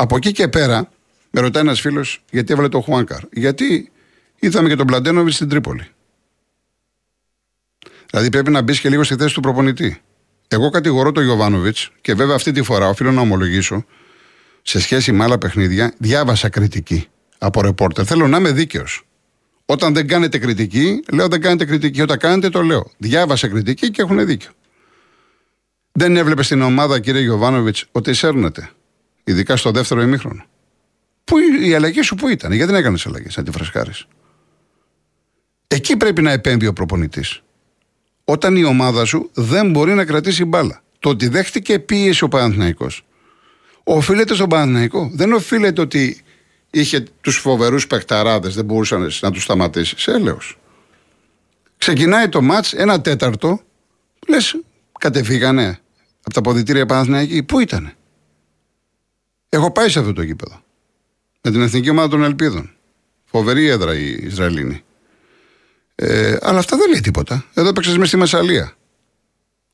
Από 0.00 0.16
εκεί 0.16 0.32
και 0.32 0.48
πέρα, 0.48 0.88
με 1.30 1.40
ρωτάει 1.40 1.62
ένας 1.62 1.80
φίλος 1.80 2.22
γιατί 2.30 2.52
έβαλε 2.52 2.68
το 2.68 2.80
Χουάνκαρ. 2.80 3.20
Γιατί 3.32 3.90
είδαμε 4.38 4.68
και 4.68 4.76
τον 4.76 4.86
Πλαντένοβιτς 4.86 5.34
στην 5.34 5.48
Τρίπολη. 5.48 5.86
Δηλαδή 8.10 8.28
πρέπει 8.28 8.50
να 8.50 8.62
μπεις 8.62 8.80
και 8.80 8.88
λίγο 8.88 9.02
στη 9.02 9.14
θέση 9.16 9.34
του 9.34 9.40
προπονητή. 9.40 10.00
Εγώ 10.48 10.70
κατηγορώ 10.70 11.12
τον 11.12 11.24
Γιωβάνοβιτς 11.24 11.90
και 12.00 12.14
βέβαια 12.14 12.34
αυτή 12.34 12.52
τη 12.52 12.62
φορά 12.62 12.88
οφείλω 12.88 13.12
να 13.12 13.20
ομολογήσω 13.20 13.84
σε 14.62 14.80
σχέση 14.80 15.12
με 15.12 15.24
άλλα 15.24 15.38
παιχνίδια, 15.38 15.94
διάβασα 15.98 16.48
κριτική 16.48 17.08
από 17.38 17.60
ρεπόρτερ. 17.60 18.06
Θέλω 18.06 18.28
να 18.28 18.38
είμαι 18.38 18.52
δίκαιος. 18.52 19.06
Όταν 19.66 19.94
δεν 19.94 20.06
κάνετε 20.06 20.38
κριτική, 20.38 21.04
λέω 21.12 21.28
δεν 21.28 21.40
κάνετε 21.40 21.64
κριτική. 21.64 22.02
Όταν 22.02 22.18
κάνετε, 22.18 22.48
το 22.48 22.62
λέω. 22.62 22.90
Διάβασα 22.96 23.48
κριτική 23.48 23.90
και 23.90 24.02
έχουν 24.02 24.26
δίκιο. 24.26 24.50
Δεν 25.92 26.16
έβλεπε 26.16 26.42
στην 26.42 26.62
ομάδα, 26.62 27.00
κύριε 27.00 27.20
Γιωβάνοβιτς, 27.20 27.84
ότι 27.92 28.14
σέρνετε. 28.14 28.70
Ειδικά 29.30 29.56
στο 29.56 29.70
δεύτερο 29.70 30.02
ημίχρονο. 30.02 30.44
Πού 31.24 31.36
η 31.38 31.74
αλλαγή 31.74 32.02
σου 32.02 32.14
πού 32.14 32.28
ήταν, 32.28 32.52
γιατί 32.52 32.70
δεν 32.70 32.80
έκανες 32.80 33.06
αλλαγές, 33.06 33.38
αν 33.38 33.44
τη 33.44 33.50
φρεσκάρει. 33.50 33.92
Εκεί 35.66 35.96
πρέπει 35.96 36.22
να 36.22 36.30
επέμβει 36.30 36.66
ο 36.66 36.72
προπονητής 36.72 37.42
όταν 38.24 38.56
η 38.56 38.64
ομάδα 38.64 39.04
σου 39.04 39.30
δεν 39.34 39.70
μπορεί 39.70 39.94
να 39.94 40.04
κρατήσει 40.04 40.44
μπάλα. 40.44 40.82
Το 40.98 41.08
ότι 41.08 41.28
δέχτηκε 41.28 41.78
πίεση 41.78 42.24
ο 42.24 42.28
Παναθηναϊκός 42.28 43.04
οφείλεται 43.84 44.34
στον 44.34 44.48
Παναθηναϊκό. 44.48 45.10
Δεν 45.12 45.32
οφείλεται 45.32 45.80
ότι 45.80 46.20
είχε 46.70 47.04
τους 47.20 47.36
φοβερούς 47.36 47.86
παιχταράδες, 47.86 48.54
δεν 48.54 48.64
μπορούσε 48.64 48.96
να 49.20 49.30
τους 49.30 49.42
σταματήσει. 49.42 49.94
Σε 49.98 50.10
έλεος. 50.10 50.58
Ξεκινάει 51.76 52.28
το 52.28 52.42
μάτς, 52.42 52.72
ένα 52.72 53.00
τέταρτο, 53.00 53.60
λες, 54.28 54.60
κατεφύγανε 54.98 55.78
από 56.22 56.34
τα 56.34 56.40
ποδητήρια 56.40 56.86
Παναθηναϊκή. 56.86 57.42
Πού 57.42 57.60
ήταν. 57.60 57.92
Έχω 59.52 59.70
πάει 59.70 59.88
σε 59.88 59.98
αυτό 59.98 60.12
το 60.12 60.22
γήπεδο. 60.22 60.62
Με 61.42 61.50
την 61.50 61.62
εθνική 61.62 61.90
ομάδα 61.90 62.08
των 62.08 62.22
Ελπίδων. 62.22 62.70
Φοβερή 63.24 63.66
έδρα 63.66 63.94
η 63.94 64.10
Ισραηλίνη. 64.10 64.82
Ε, 65.94 66.36
αλλά 66.40 66.58
αυτά 66.58 66.76
δεν 66.76 66.90
λέει 66.90 67.00
τίποτα. 67.00 67.44
Εδώ 67.54 67.68
έπαιξες 67.68 67.96
με 67.96 68.06
στη 68.06 68.16
Μεσαλία. 68.16 68.72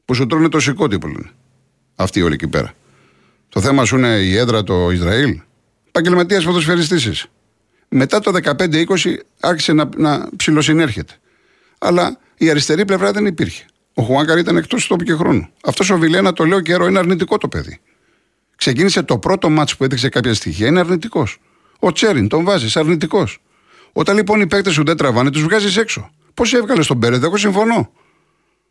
Που 0.05 0.15
σου 0.15 0.27
τρώνε 0.27 0.49
το 0.49 0.61
σηκώτη 0.61 0.99
που 0.99 1.07
λένε. 1.07 1.31
Αυτοί 1.97 2.23
όλοι 2.23 2.35
εκεί 2.35 2.49
πέρα. 2.49 2.75
Το 3.49 3.61
θέμα 3.61 3.85
σου 3.85 3.97
είναι 3.97 4.09
η 4.09 4.37
έδρα 4.37 4.63
το 4.63 4.91
Ισραήλ. 4.91 5.41
Επαγγελματίας 5.89 6.45
ποδοσφαιριστής. 6.45 7.27
Μετά 7.89 8.21
το 8.21 8.33
15-20 8.45 8.85
άρχισε 9.41 9.73
να, 9.73 9.89
να 9.97 10.29
ψηλοσυνέρχεται. 10.37 11.15
Αλλά 11.79 12.19
η 12.37 12.51
αριστερή 12.51 12.85
πλευρά 12.85 13.13
δεν 13.13 13.27
υπήρχε. 13.27 13.65
Ο 13.95 14.03
Χουάνκαρ 14.03 14.39
ήταν 14.39 14.57
εκτός 14.57 14.87
τόπου 14.87 15.05
και 15.05 15.15
χρόνου. 15.15 15.49
Αυτός 15.63 15.91
ο 15.91 15.99
Βιλένα, 15.99 16.33
το 16.33 16.45
λέω 16.45 16.61
καιρό, 16.61 16.87
είναι 16.87 16.99
αρνητικό 16.99 17.39
το 17.39 17.49
παιδί. 17.49 17.81
Ξεκίνησε 18.57 19.03
το 19.03 19.19
πρώτο 19.19 19.51
μάτσο 19.51 19.77
που 19.77 19.85
έδειξε 19.85 20.09
κάποια 20.09 20.35
στοιχεία, 20.35 20.67
είναι 20.67 20.81
αρνητικός. 20.81 21.39
Ο 21.79 21.93
Τσέριν 21.93 22.29
τον 22.29 22.45
βάζεις 22.45 22.77
αρνητικός. 22.77 23.39
Όταν 23.93 24.17
λοιπόν 24.17 24.41
οι 24.41 24.47
παίκτες 24.47 24.73
σου 24.73 24.85
δεν 24.85 24.97
τραβάνε, 24.97 25.31
τους 25.31 25.43
βγάζεις 25.43 25.77
έξω. 25.77 26.11
Πώς 26.35 26.53
έβγαλες 26.53 26.87
τον 26.87 26.97
Μπέρετ, 26.97 27.23
εγώ 27.23 27.37
συμφωνώ. 27.37 27.93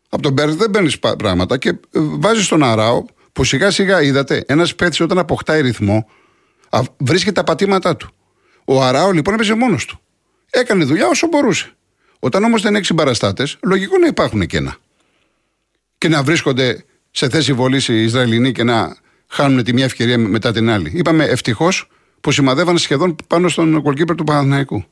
Από 0.08 0.22
τον 0.22 0.32
Μπέρετ 0.32 0.54
δεν 0.54 0.70
παίρνεις 0.70 0.98
πράγματα 0.98 1.58
και 1.58 1.68
ε, 1.68 1.74
βάζεις 1.92 2.48
τον 2.48 2.62
Αράο 2.62 3.04
που 3.32 3.44
σιγά 3.44 3.70
σιγά 3.70 4.02
είδατε 4.02 4.44
ένας 4.46 4.74
παίκτης 4.74 5.00
όταν 5.00 5.18
αποκτάει 5.18 5.60
ρυθμό 5.60 6.06
βρίσκει 6.96 7.32
τα 7.32 7.44
πατήματά 7.44 7.96
του. 7.96 8.10
Ο 8.64 8.82
Αράο 8.82 9.10
λοιπόν 9.10 9.34
έπαιζε 9.34 9.54
μόνος 9.54 9.84
του. 9.84 10.00
Έκανε 10.50 10.84
δουλειά 10.84 11.08
όσο 11.08 11.26
μπορούσε. 11.26 11.72
Όταν 12.18 12.44
όμως 12.44 12.62
δεν 12.62 12.74
έχει 12.74 12.84
συμπαραστάτες, 12.84 13.58
λογικό 13.62 13.98
να 13.98 14.06
υπάρχουν 14.06 14.46
κένα. 14.46 14.76
Και 15.98 16.08
να 16.08 16.22
βρίσκονται 16.22 16.84
σε 17.10 17.28
θέση 17.28 17.52
βολής 17.52 17.88
οι 17.88 18.02
Ισραηλινοί 18.02 18.52
και 18.52 18.62
να 18.62 18.96
χάνουν 19.28 19.64
τη 19.64 19.72
μια 19.72 19.84
ευκαιρία 19.84 20.18
μετά 20.18 20.52
την 20.52 20.70
άλλη. 20.70 20.92
Είπαμε 20.94 21.24
ευτυχώς 21.24 21.88
που 22.20 22.30
σημαδεύαν 22.30 22.78
σχεδόν 22.78 23.16
πάνω 23.26 23.48
στον 23.48 23.82
κολκίπερ 23.82 24.16
του 24.16 24.24
Παναθηναϊκού. 24.24 24.84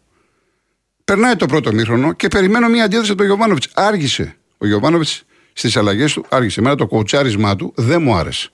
Περνάει 1.04 1.36
το 1.36 1.46
πρώτο 1.46 1.72
μήχρονο 1.72 2.12
και 2.12 2.28
περιμένω 2.28 2.68
μια 2.68 2.84
αντίδραση 2.84 3.10
από 3.10 3.18
τον 3.18 3.26
Γιωβάνοβιτς. 3.26 3.68
Άργησε. 3.74 4.36
Ο 4.58 4.66
Γιωβάνοβιτς 4.66 5.24
στις 5.52 5.76
αλλαγές 5.76 6.12
του 6.12 6.24
άργησε. 6.28 6.60
Εμένα 6.60 6.76
το 6.76 6.86
κοουτσάρισμά 6.86 7.56
του 7.56 7.72
δεν 7.76 8.02
μου 8.02 8.14
άρεσε. 8.14 8.48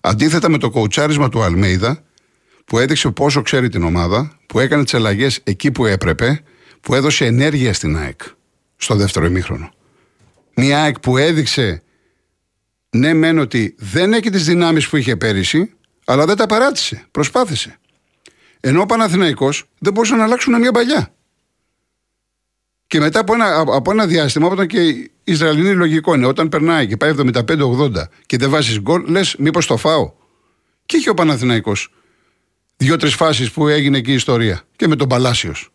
Αντίθετα 0.00 0.48
με 0.48 0.58
το 0.58 0.70
κοουτσάρισμα 0.70 1.28
του 1.28 1.42
Αλμέιδα, 1.42 2.02
που 2.64 2.78
έδειξε 2.78 3.10
πόσο 3.10 3.42
ξέρει 3.42 3.68
την 3.68 3.82
ομάδα, 3.82 4.38
που 4.46 4.58
έκανε 4.58 4.84
τις 4.84 4.94
αλλαγές 4.94 5.40
εκεί 5.44 5.70
που 5.70 5.86
έπρεπε, 5.86 6.42
που 6.80 6.94
έδωσε 6.94 7.24
ενέργεια 7.24 7.74
στην 7.74 7.96
ΑΕΚ 7.96 8.20
στο 8.76 8.94
δεύτερο 8.94 9.26
ημίχρονο. 9.26 9.72
Μια 10.54 10.82
ΑΕΚ 10.82 11.00
που 11.00 11.16
έδειξε 11.16 11.82
ναι, 12.90 13.14
μεν 13.14 13.38
ότι 13.38 13.74
δεν 13.78 14.12
έχει 14.12 14.30
τις 14.30 14.44
δυνάμεις 14.44 14.88
που 14.88 14.96
είχε 14.96 15.16
πέρυσι, 15.16 15.72
αλλά 16.04 16.26
δεν 16.26 16.36
τα 16.36 16.46
παράτησε. 16.46 17.06
Προσπάθησε. 17.10 17.78
Ενώ 18.60 18.80
ο 18.80 18.86
Παναθηναϊκός 18.86 19.64
δεν 19.78 19.92
μπορούσε 19.92 20.14
να 20.14 20.24
αλλάξουν 20.24 20.58
μια 20.58 20.72
παλιά. 20.72 21.14
Και 22.86 23.00
μετά 23.00 23.20
από 23.20 23.34
ένα, 23.34 23.58
από 23.58 23.90
ένα 23.90 24.06
διάστημα, 24.06 24.48
όταν 24.48 24.66
και 24.66 24.88
η 24.88 25.10
Ισραηλινή 25.24 25.74
λογικό 25.74 26.14
είναι, 26.14 26.26
όταν 26.26 26.48
περνάει 26.48 26.86
και 26.86 26.96
πάει 26.96 27.10
75-80 27.10 28.08
και 28.26 28.36
δεν 28.36 28.50
βάζεις 28.50 28.80
γκολ, 28.80 29.04
λες, 29.06 29.36
μήπως 29.38 29.66
το 29.66 29.76
φάω. 29.76 30.12
Και 30.86 30.96
είχε 30.96 31.10
ο 31.10 31.14
Παναθηναϊκός 31.14 31.92
δύο-τρεις 32.76 33.14
φάσεις 33.14 33.50
που 33.50 33.68
έγινε 33.68 33.98
εκεί 33.98 34.10
η 34.10 34.14
ιστορία. 34.14 34.62
Και 34.76 34.88
με 34.88 34.96
τον 34.96 35.08
Παλάσιος. 35.08 35.70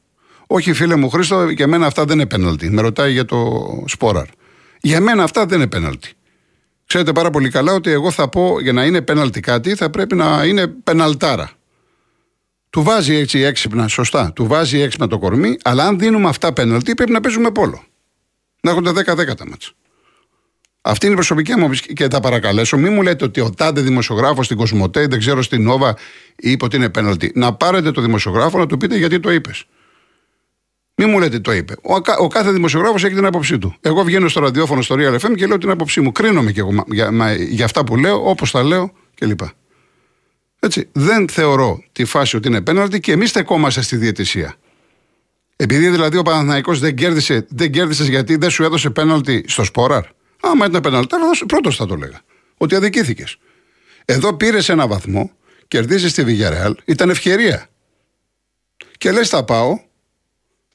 Όχι, 0.47 0.73
φίλε 0.73 0.95
μου, 0.95 1.09
Χρήστο, 1.09 1.49
για 1.49 1.67
μένα 1.67 1.85
αυτά 1.85 2.05
δεν 2.05 2.17
είναι 2.17 2.27
πέναλτι. 2.27 2.69
Με 2.69 2.81
ρωτάει 2.81 3.11
για 3.11 3.25
το 3.25 3.67
Σπόραρ. 3.87 4.27
Για 4.81 5.01
μένα 5.01 5.23
αυτά 5.23 5.45
δεν 5.45 5.57
είναι 5.57 5.67
πέναλτι. 5.67 6.13
Ξέρετε 6.87 7.11
πάρα 7.11 7.29
πολύ 7.29 7.49
καλά 7.49 7.73
ότι 7.73 7.91
εγώ 7.91 8.11
θα 8.11 8.29
πω 8.29 8.59
για 8.59 8.73
να 8.73 8.85
είναι 8.85 9.01
πέναλτι 9.01 9.39
κάτι 9.39 9.75
θα 9.75 9.89
πρέπει 9.89 10.15
να 10.15 10.43
είναι 10.45 10.67
πεναλτάρα. 10.67 11.51
Του 12.69 12.83
βάζει 12.83 13.15
έτσι 13.15 13.39
έξυπνα, 13.39 13.87
σωστά. 13.87 14.33
Του 14.33 14.47
βάζει 14.47 14.79
έξυπνα 14.79 15.07
το 15.07 15.19
κορμί, 15.19 15.57
αλλά 15.63 15.87
αν 15.87 15.99
δίνουμε 15.99 16.29
αυτά 16.29 16.53
πέναλτι 16.53 16.93
πρέπει 16.93 17.11
να 17.11 17.19
παίζουμε 17.19 17.51
πόλο. 17.51 17.83
Να 18.61 18.71
έχουν 18.71 18.87
10-10 18.87 19.35
τα 19.35 19.47
μάτσα. 19.47 19.71
Αυτή 20.81 21.05
είναι 21.05 21.13
η 21.13 21.17
προσωπική 21.17 21.55
μου 21.55 21.69
και 21.69 22.07
θα 22.07 22.19
παρακαλέσω. 22.19 22.77
Μην 22.77 22.93
μου 22.93 23.01
λέτε 23.01 23.23
ότι 23.23 23.41
ο 23.41 23.49
τάδε 23.49 23.81
δημοσιογράφος 23.81 24.45
στην 24.45 24.57
Κοσμοτέ, 24.57 25.07
δεν 25.07 25.19
ξέρω 25.19 25.41
στην 25.41 25.63
Νόβα, 25.63 25.97
είπε 26.35 26.65
ότι 26.65 26.75
είναι 26.75 26.89
πέναλτι. 26.89 27.31
Να 27.35 27.53
πάρετε 27.53 27.91
το 27.91 28.01
δημοσιογράφο 28.01 28.57
να 28.57 28.67
του 28.67 28.77
πείτε 28.77 28.97
γιατί 28.97 29.19
το 29.19 29.31
είπες. 29.31 29.65
Μην 30.95 31.09
μου 31.09 31.19
λέτε 31.19 31.39
το 31.39 31.51
είπε. 31.51 31.73
Ο, 31.81 31.95
ο 32.19 32.27
κάθε 32.27 32.51
δημοσιογράφος 32.51 33.03
έχει 33.03 33.15
την 33.15 33.25
άποψή 33.25 33.57
του. 33.57 33.75
Εγώ 33.81 34.03
βγαίνω 34.03 34.27
στο 34.27 34.39
ραδιόφωνο 34.39 34.81
στο 34.81 34.95
Real 34.97 35.19
FM 35.19 35.35
και 35.35 35.45
λέω 35.45 35.57
την 35.57 35.69
άποψή 35.69 36.01
μου. 36.01 36.11
Κρίνομαι 36.11 36.51
και 36.51 36.59
εγώ 36.59 36.85
για, 36.87 37.35
για 37.49 37.65
αυτά 37.65 37.83
που 37.83 37.95
λέω, 37.97 38.29
όπως 38.29 38.51
τα 38.51 38.63
λέω 38.63 38.91
κλπ. 39.15 39.39
Έτσι. 40.59 40.89
Δεν 40.91 41.29
θεωρώ 41.29 41.83
τη 41.91 42.05
φάση 42.05 42.35
ότι 42.35 42.47
είναι 42.47 42.61
πέναλτι 42.61 42.99
και 42.99 43.11
εμείς 43.11 43.29
στεκόμαστε 43.29 43.81
στη 43.81 43.95
διαιτησία. 43.95 44.55
Επειδή 45.55 45.89
δηλαδή 45.89 46.17
ο 46.17 46.21
Παναθηναϊκός 46.21 46.79
δεν 46.79 46.95
κέρδισε, 46.95 47.45
δεν 47.49 47.71
κέρδισες 47.71 48.07
γιατί 48.07 48.35
δεν 48.35 48.49
σου 48.49 48.63
έδωσε 48.63 48.89
πέναλτι 48.89 49.43
στο 49.47 49.63
Σπόραρ. 49.63 50.03
Άμα 50.41 50.65
ήταν 50.65 50.81
πέναλτι, 50.81 51.15
πρώτος 51.47 51.75
θα 51.75 51.85
το 51.85 51.95
λέγα. 51.95 52.21
Ότι 52.57 52.75
αδικήθηκες. 52.75 53.37
Εδώ 54.05 54.33
πήρες 54.33 54.69
ένα 54.69 54.87
βαθμό, 54.87 55.31
κερδίζεις 55.67 56.13
τη 56.13 56.23
Βηγιαρεάλ, 56.23 56.75
ήταν 56.85 57.09
ευκαιρία. 57.09 57.67
Και 58.97 59.11
λες, 59.11 59.29
θα 59.29 59.43
πάω, 59.43 59.79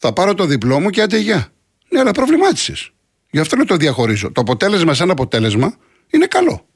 θα 0.02 0.12
πάρω 0.12 0.34
το 0.34 0.44
διπλό 0.44 0.80
μου 0.80 0.90
και 0.90 1.02
άντε 1.02 1.18
γεια. 1.18 1.52
Ναι, 1.88 2.00
αλλά 2.00 2.10
προβλημάτισες. 2.10 2.90
Γι' 3.30 3.38
αυτό 3.38 3.56
να 3.56 3.64
το 3.64 3.76
διαχωρίζω. 3.76 4.32
Το 4.32 4.40
αποτέλεσμα 4.40 4.94
σαν 4.94 5.10
αποτέλεσμα 5.10 5.76
είναι 6.10 6.26
καλό. 6.26 6.66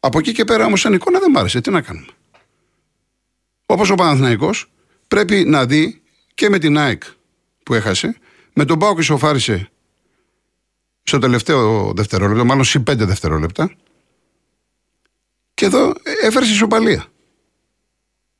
Από 0.00 0.18
εκεί 0.18 0.32
και 0.32 0.44
πέρα 0.44 0.64
όμως 0.64 0.80
σαν 0.80 0.92
εικόνα 0.92 1.18
δεν 1.18 1.30
μ' 1.30 1.38
άρεσε. 1.38 1.60
Τι 1.60 1.70
να 1.70 1.80
κάνουμε. 1.80 2.06
Όπως 3.66 3.90
ο 3.90 3.94
Παναθηναϊκός 3.94 4.70
πρέπει 5.08 5.44
να 5.44 5.66
δει 5.66 6.02
και 6.34 6.48
με 6.48 6.58
την 6.58 6.78
ΑΕΚ 6.78 7.02
που 7.62 7.74
έχασε, 7.74 8.16
με 8.52 8.64
τον 8.64 8.78
Πάο 8.78 8.94
και 8.94 9.02
σοφάρισε 9.02 9.70
στο 11.02 11.18
τελευταίο 11.18 11.92
δευτερόλεπτο, 11.92 12.44
μάλλον 12.44 12.64
σε 12.64 12.78
πέντε 12.78 13.04
δευτερόλεπτα. 13.04 13.74
Και 15.54 15.64
εδώ 15.64 15.92
έφερε 16.22 16.44
ισοπαλία. 16.44 17.06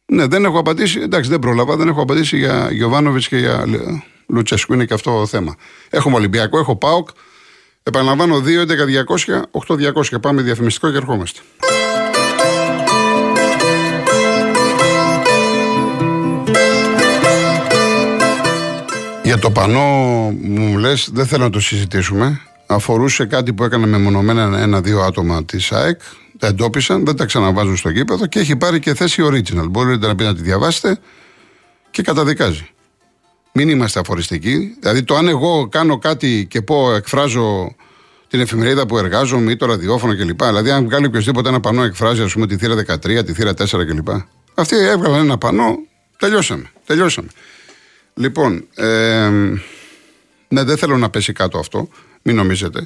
Ναι, 0.06 0.26
δεν 0.26 0.44
έχω 0.44 0.58
απαντήσει. 0.58 1.00
Εντάξει, 1.00 1.30
δεν 1.30 1.38
πρόλαβα. 1.38 1.76
Δεν 1.76 1.88
έχω 1.88 2.02
απαντήσει 2.02 2.36
για 2.36 2.68
Γιωβάνοβιτς 2.72 3.28
και 3.28 3.36
για 3.36 3.64
Λουτσέσκου. 4.26 4.72
Είναι 4.72 4.84
και 4.84 4.94
αυτό 4.94 5.18
το 5.18 5.26
θέμα. 5.26 5.54
Έχουμε 5.90 6.16
Ολυμπιακό, 6.16 6.58
έχω 6.58 6.76
ΠΑΟΚ. 6.76 7.08
Επαναλαμβάνω 7.82 8.40
2, 8.40 8.60
11, 8.62 8.84
200, 8.84 9.42
8, 9.50 9.76
200. 9.76 10.20
Πάμε 10.20 10.42
διαφημιστικό 10.42 10.90
και 10.90 10.96
ερχόμαστε. 10.96 11.40
Για 19.22 19.38
το 19.38 19.50
πανό 19.50 19.80
μου 20.42 20.78
λες 20.78 21.10
δεν 21.12 21.26
θέλω 21.26 21.44
να 21.44 21.50
το 21.50 21.60
συζητήσουμε. 21.60 22.40
Αφορούσε 22.66 23.26
κάτι 23.26 23.52
που 23.52 23.64
έκανε 23.64 23.86
μεμονωμένα 23.86 24.58
ένα-δύο 24.58 25.00
άτομα 25.00 25.44
της 25.44 25.72
ΑΕΚ 25.72 26.00
τα 26.38 26.46
εντόπισαν, 26.46 27.04
δεν 27.04 27.16
τα 27.16 27.24
ξαναβάζουν 27.24 27.76
στο 27.76 27.88
γήπεδο 27.88 28.26
και 28.26 28.38
έχει 28.38 28.56
πάρει 28.56 28.80
και 28.80 28.94
θέση 28.94 29.22
original. 29.24 29.68
Μπορείτε 29.70 30.06
να 30.06 30.14
πει 30.14 30.24
να 30.24 30.34
τη 30.34 30.42
διαβάσετε 30.42 30.98
και 31.90 32.02
καταδικάζει. 32.02 32.68
Μην 33.52 33.68
είμαστε 33.68 34.00
αφοριστικοί. 34.00 34.76
Δηλαδή, 34.80 35.02
το 35.02 35.16
αν 35.16 35.28
εγώ 35.28 35.68
κάνω 35.68 35.98
κάτι 35.98 36.46
και 36.50 36.62
πω, 36.62 36.94
εκφράζω 36.94 37.74
την 38.28 38.40
εφημερίδα 38.40 38.86
που 38.86 38.98
εργάζομαι 38.98 39.50
ή 39.50 39.56
το 39.56 39.66
ραδιόφωνο 39.66 40.16
κλπ. 40.16 40.44
Δηλαδή, 40.44 40.70
αν 40.70 40.84
βγάλει 40.84 41.06
οποιοδήποτε 41.06 41.48
ένα 41.48 41.60
πανό, 41.60 41.82
εκφράζει 41.82 42.22
ας 42.22 42.32
πούμε 42.32 42.46
τη 42.46 42.56
θύρα 42.56 42.74
13, 42.74 43.24
τη 43.24 43.32
θύρα 43.32 43.52
4 43.52 43.86
κλπ. 43.86 44.08
Αυτοί 44.54 44.76
έβγαλαν 44.76 45.20
ένα 45.20 45.38
πανό, 45.38 45.78
τελειώσαμε. 46.18 46.70
τελειώσαμε. 46.86 47.28
Λοιπόν, 48.14 48.66
ε, 48.74 49.28
ναι, 50.48 50.64
δεν 50.64 50.76
θέλω 50.76 50.96
να 50.96 51.10
πέσει 51.10 51.32
κάτω 51.32 51.58
αυτό, 51.58 51.88
μην 52.26 52.36
νομίζετε. 52.36 52.84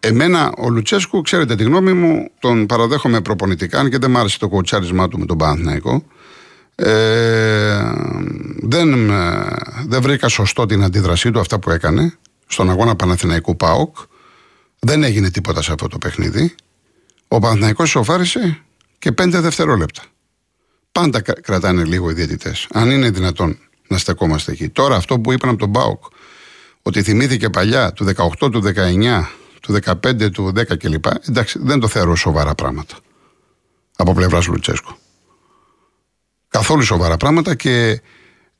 Εμένα 0.00 0.52
ο 0.58 0.68
Λουτσέσκου, 0.68 1.22
ξέρετε 1.22 1.54
τη 1.54 1.62
γνώμη 1.64 1.92
μου, 1.92 2.30
τον 2.40 2.66
παραδέχομαι 2.66 3.20
προπονητικά, 3.20 3.78
αν 3.78 3.90
και 3.90 3.98
δεν 3.98 4.10
μ' 4.10 4.16
άρεσε 4.16 4.38
το 4.38 4.48
κοουτσάρισμά 4.48 5.08
του 5.08 5.18
με 5.18 5.26
τον 5.26 5.38
Παναθηναϊκό. 5.38 6.04
Ε, 6.74 7.92
δεν, 8.62 9.10
ε, 9.10 9.46
δεν 9.86 10.02
βρήκα 10.02 10.28
σωστό 10.28 10.66
την 10.66 10.82
αντίδρασή 10.82 11.30
του 11.30 11.40
αυτά 11.40 11.58
που 11.58 11.70
έκανε 11.70 12.18
στον 12.46 12.70
αγώνα 12.70 12.96
Παναθηναϊκού 12.96 13.56
ΠΑΟΚ. 13.56 13.96
Δεν 14.78 15.02
έγινε 15.02 15.30
τίποτα 15.30 15.62
σε 15.62 15.72
αυτό 15.72 15.88
το 15.88 15.98
παιχνίδι. 15.98 16.54
Ο 17.28 17.38
Παναθηναϊκός 17.38 17.90
σοφάρισε 17.90 18.58
και 18.98 19.12
πέντε 19.12 19.40
δευτερόλεπτα. 19.40 20.02
Πάντα 20.92 21.20
κρατάνε 21.20 21.84
λίγο 21.84 22.10
οι 22.10 22.12
διαιτητές. 22.12 22.66
Αν 22.72 22.90
είναι 22.90 23.10
δυνατόν 23.10 23.58
να 23.88 23.98
στεκόμαστε 23.98 24.52
εκεί. 24.52 24.68
Τώρα 24.68 24.96
αυτό 24.96 25.18
που 25.18 25.32
είπαν 25.32 25.50
από 25.50 25.58
τον 25.58 25.72
ΠΑΟΚ, 25.72 26.04
ότι 26.88 27.02
θυμήθηκε 27.02 27.50
παλιά 27.50 27.92
του 27.92 28.06
18, 28.40 28.50
του 28.50 28.62
19, 28.76 29.24
του 29.60 29.78
15, 29.84 30.30
του 30.32 30.52
10 30.56 30.76
κλπ. 30.78 31.04
Εντάξει, 31.28 31.58
δεν 31.62 31.80
το 31.80 31.88
θεωρώ 31.88 32.14
σοβαρά 32.16 32.54
πράγματα. 32.54 32.94
Από 33.96 34.12
πλευράς 34.14 34.46
Λουτσέσκου. 34.46 34.96
Καθόλου 36.48 36.82
σοβαρά 36.82 37.16
πράγματα 37.16 37.54
και 37.54 38.02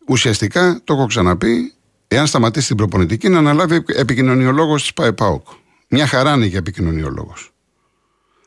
ουσιαστικά 0.08 0.80
το 0.84 0.94
έχω 0.94 1.06
ξαναπεί, 1.06 1.74
εάν 2.08 2.26
σταματήσει 2.26 2.66
την 2.66 2.76
προπονητική 2.76 3.28
να 3.28 3.38
αναλάβει 3.38 3.84
επικοινωνιολόγος 3.86 4.82
της 4.82 4.92
ΠΑΕΠΑΟΚ. 4.92 5.46
Μια 5.88 6.06
χαρά 6.06 6.32
είναι 6.32 6.46
για 6.46 6.58
επικοινωνιολόγος. 6.58 7.50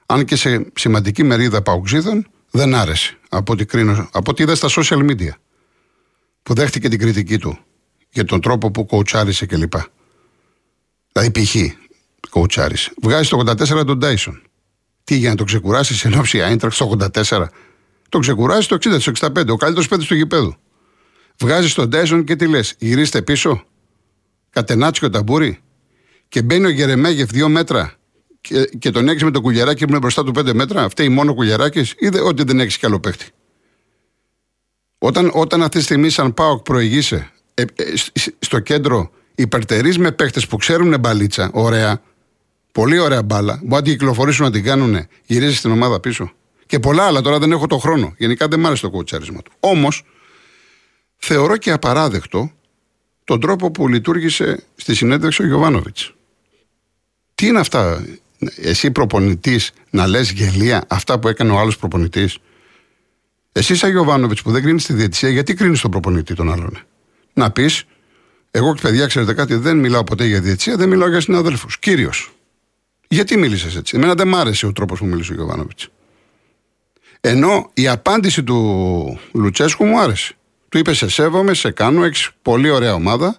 Αν 0.06 0.26
και 0.26 0.36
σε 0.36 0.72
σημαντική 0.76 1.24
μερίδα 1.24 1.62
παουξίδων 1.62 2.28
δεν 2.52 2.76
άρεσε 2.76 3.18
από 3.30 3.54
ό,τι, 3.54 3.66
κρίνω, 3.66 4.10
από 4.12 4.32
ό,τι 4.32 4.44
είδα 4.44 4.56
στα 4.56 4.68
social 4.70 5.10
media. 5.10 5.32
Που 6.44 6.54
δέχτηκε 6.54 6.90
την 6.90 7.00
κριτική 7.00 7.38
του 7.38 7.60
για 8.12 8.26
τον 8.26 8.42
τρόπο 8.42 8.72
που 8.72 8.86
κοουτσάρισε 8.86 9.46
κλπ. 9.46 9.74
Δηλαδή, 11.12 11.32
π.χ 11.32 11.56
κοουτσάρη. 12.30 12.76
Βγάζει 13.02 13.30
το 13.30 13.44
84 13.48 13.86
τον 13.86 14.00
Τάισον. 14.00 14.42
Τι 15.04 15.16
για 15.16 15.30
να 15.30 15.36
το 15.36 15.44
ξεκουράσει 15.44 15.96
σε 15.96 16.08
ενόψη 16.08 16.42
Άιντραξ 16.42 16.78
το 16.78 16.98
84. 17.14 17.46
Το 18.10 18.20
ξεκουράζει 18.20 18.68
το 18.68 18.76
60, 18.76 18.82
το 18.82 19.12
65. 19.20 19.48
Ο 19.50 19.56
καλύτερος 19.56 19.88
παίκτης 19.88 20.08
του 20.08 20.16
γηπέδου. 20.16 20.56
Βγάζεις 21.40 21.74
τον 21.74 21.90
Τάισον 21.90 22.24
και 22.24 22.36
τι 22.36 22.48
λες, 22.48 22.76
γυρίστε 22.78 23.22
πίσω. 23.22 23.64
Κατενάτσιο 24.50 25.10
ταμπούρι. 25.10 25.60
Και 26.28 26.42
μπαίνει 26.42 26.66
ο 26.66 26.70
Γερεμέγεφ 26.70 27.30
δύο 27.30 27.50
μέτρα 27.50 27.94
και, 28.42 28.66
και 28.80 28.92
τον 28.92 29.08
έχεις 29.08 29.24
με 29.24 29.32
το 29.32 29.42
κουλιαράκι 29.42 29.84
που 29.84 29.90
είναι 29.90 30.00
μπροστά 30.00 30.24
του 30.24 30.32
5 30.36 30.54
μέτρα. 30.54 30.90
Φταίει 30.90 31.10
μόνο 31.10 31.34
κουλιαράκι 31.34 31.80
ή 31.80 32.18
ότι 32.24 32.44
δεν 32.44 32.60
έχεις 32.60 32.78
κι 32.78 32.86
άλλο 32.86 33.00
παίκτη. 33.00 33.26
Όταν, 34.98 35.32
όταν 35.34 35.62
αυτή 35.62 35.78
τη 35.78 35.84
στιγμή, 35.84 36.10
σαν 36.10 36.34
Πάοκ 36.34 36.62
προηγείσαι 36.62 37.32
ε, 37.54 37.62
ε, 37.62 37.94
στο 38.40 38.60
κέντρο 38.60 39.12
υπερτερείς 39.36 39.98
με 39.98 40.12
παίχτες 40.12 40.48
που 40.48 40.58
ξέρουν 40.58 41.00
μπαλίτσα, 41.00 41.50
ωραία, 41.54 42.02
πολύ 42.72 43.00
ωραία 43.00 43.24
μπάλα, 43.24 43.54
μπορεί 43.54 43.70
να 43.70 43.82
την 43.82 43.92
κυκλοφορήσουν 43.92 44.46
να 44.46 44.52
την 44.52 44.64
κάνουν, 44.64 45.08
γυρίζεις 45.26 45.58
στην 45.58 45.72
ομάδα 45.72 46.00
πίσω. 46.00 46.32
Και 46.66 46.80
πολλά 46.80 47.04
άλλα 47.04 47.22
τώρα 47.22 47.40
δεν 47.40 47.52
έχω 47.52 47.68
το 47.68 47.78
χρόνο. 47.78 48.14
Γενικά 48.18 48.48
δεν 48.48 48.60
μ' 48.60 48.66
άρεσε 48.66 48.82
το 48.82 48.90
κουτσάρισμα 48.90 49.42
του. 49.42 49.52
Όμως, 49.60 50.04
θεωρώ 51.18 51.58
και 51.58 51.72
απαράδεκτο 51.72 52.52
τον 53.24 53.40
τρόπο 53.40 53.72
που 53.72 53.88
λειτουργήσε 53.88 54.64
στη 54.76 54.96
συνέντευξη 54.96 55.44
ο 55.44 55.46
Γιωβάνοβιτς. 55.46 56.14
Τι 57.36 57.48
είναι 57.48 57.60
αυτά, 57.60 58.06
εσύ 58.56 58.92
προπονητής 58.92 59.72
να 59.90 60.08
λες 60.08 60.32
γελία 60.32 60.84
αυτά 60.88 61.20
που 61.20 61.28
έκανε 61.28 61.52
ο 61.52 61.60
άλλος 61.60 61.78
προπονητής; 61.78 62.38
Εσύ, 63.52 63.76
σαν 63.76 63.90
Γιωβάνοβιτς 63.90 64.42
που 64.42 64.52
δεν 64.52 64.62
κρίνεις 64.62 64.86
τη 64.86 64.94
διαιτησία, 64.94 65.30
γιατί 65.30 65.54
κρίνεις 65.54 65.82
τον 65.82 65.92
προπονητή 65.92 66.34
των 66.34 66.52
άλλων. 66.52 66.78
Να 67.34 67.52
πεις, 67.52 67.84
εγώ 68.52 68.74
και 68.76 68.82
παιδιά, 68.82 69.08
ξέρετε 69.08 69.34
κάτι, 69.34 69.56
δεν 69.56 69.78
μιλάω 69.78 70.04
ποτέ 70.04 70.26
για 70.26 70.42
διαιτησία, 70.42 70.76
δεν 70.76 70.90
μιλάω 70.90 71.10
για 71.10 71.22
συναδέλφους. 71.22 71.80
Κύριος. 71.80 72.32
Γιατί 73.08 73.38
μίλησες 73.38 73.76
έτσι; 73.76 73.98
Εμένα 73.98 74.14
δεν 74.14 74.28
μ' 74.28 74.36
άρεσε 74.36 74.66
ο 74.66 74.72
τρόπος 74.72 75.00
που 75.00 75.06
μίλησε 75.06 75.32
ο 75.32 75.36
Γιωβάνοβιτς. 75.36 75.90
Ενώ 77.22 77.70
η 77.74 77.88
απάντηση 77.88 78.44
του 78.44 79.20
Λουτσέσκου 79.34 79.86
μου 79.86 80.00
άρεσε. 80.00 80.34
Του 80.70 80.78
είπε: 80.78 80.94
Σε 80.94 81.10
σέβομαι, 81.10 81.54
σε 81.54 81.72
κάνω, 81.72 82.04
έχεις 82.04 82.30
πολύ 82.42 82.70
ωραία 82.70 82.94
ομάδα. 82.94 83.38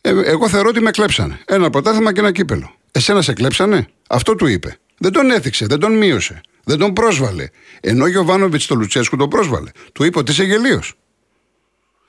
Ε, 0.00 0.10
εγώ 0.10 0.48
θεωρώ 0.48 0.68
ότι 0.68 0.80
με 0.80 0.90
κλέψανε. 0.90 1.38
Ένα 1.44 1.70
πρωτάθλημα 1.70 2.12
και 2.12 2.20
ένα 2.20 2.32
κύπελο. 2.32 2.74
Εσένα 2.92 3.22
σε 3.22 3.32
κλέψανε. 3.32 3.86
Αυτό 4.08 4.34
του 4.34 4.46
είπε. 4.46 4.78
Δεν 4.98 5.12
τον 5.12 5.30
έθιξε, 5.30 5.66
δεν 5.66 5.78
τον 5.78 5.96
μείωσε. 5.96 6.40
Δεν 6.64 6.78
τον 6.78 6.92
πρόσβαλε. 6.92 7.48
Ενώ 7.80 8.04
ο 8.04 8.06
Γιωβάνοβιτς 8.06 8.66
το 8.66 8.74
Λουτσέσκου 8.74 9.16
τον 9.16 9.28
πρόσβαλε. 9.28 9.70
Του 9.92 10.04
είπε 10.04 10.18
ότι 10.18 10.30
είσαι 10.30 10.44
γελίος. 10.44 10.94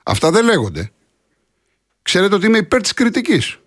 Αυτά 0.03 0.32
δεν 0.32 0.46
λέγονται. 0.46 0.92
Ξέρετε 2.04 2.36
ότι 2.36 2.46
είμαι 2.46 2.58
υπέρ 2.58 2.82
της 2.82 2.94
κριτικής. 2.94 3.58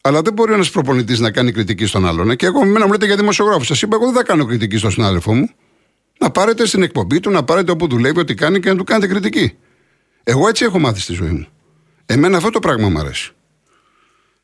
Αλλά 0.00 0.22
δεν 0.22 0.32
μπορεί 0.32 0.52
ένας 0.52 0.70
προπονητής 0.70 1.20
να 1.20 1.30
κάνει 1.30 1.52
κριτική 1.52 1.86
στον 1.86 2.06
άλλον. 2.06 2.30
Ε, 2.30 2.34
και 2.34 2.46
εγώ, 2.46 2.64
με 2.64 2.78
μου 2.78 2.92
λέτε 2.92 3.06
για 3.06 3.16
δημοσιογράφο. 3.16 3.64
Σας 3.64 3.82
είπα, 3.82 3.96
εγώ 3.96 4.04
δεν 4.04 4.14
θα 4.14 4.22
κάνω 4.22 4.44
κριτική 4.44 4.76
στον 4.76 4.90
συνάδελφό 4.90 5.34
μου. 5.34 5.50
Να 6.18 6.30
πάρετε 6.30 6.66
στην 6.66 6.82
εκπομπή 6.82 7.20
του, 7.20 7.30
να 7.30 7.44
πάρετε 7.44 7.70
όπου 7.70 7.88
δουλεύει, 7.88 8.18
ό,τι 8.18 8.34
κάνει 8.34 8.60
και 8.60 8.70
να 8.70 8.76
του 8.76 8.84
κάνετε 8.84 9.06
κριτική. 9.06 9.56
Εγώ 10.22 10.48
έτσι 10.48 10.64
έχω 10.64 10.78
μάθει 10.78 11.00
στη 11.00 11.12
ζωή 11.12 11.30
μου. 11.30 11.46
Εμένα 12.06 12.36
αυτό 12.36 12.50
το 12.50 12.58
πράγμα 12.58 12.88
μου 12.88 12.98
αρέσει. 12.98 13.32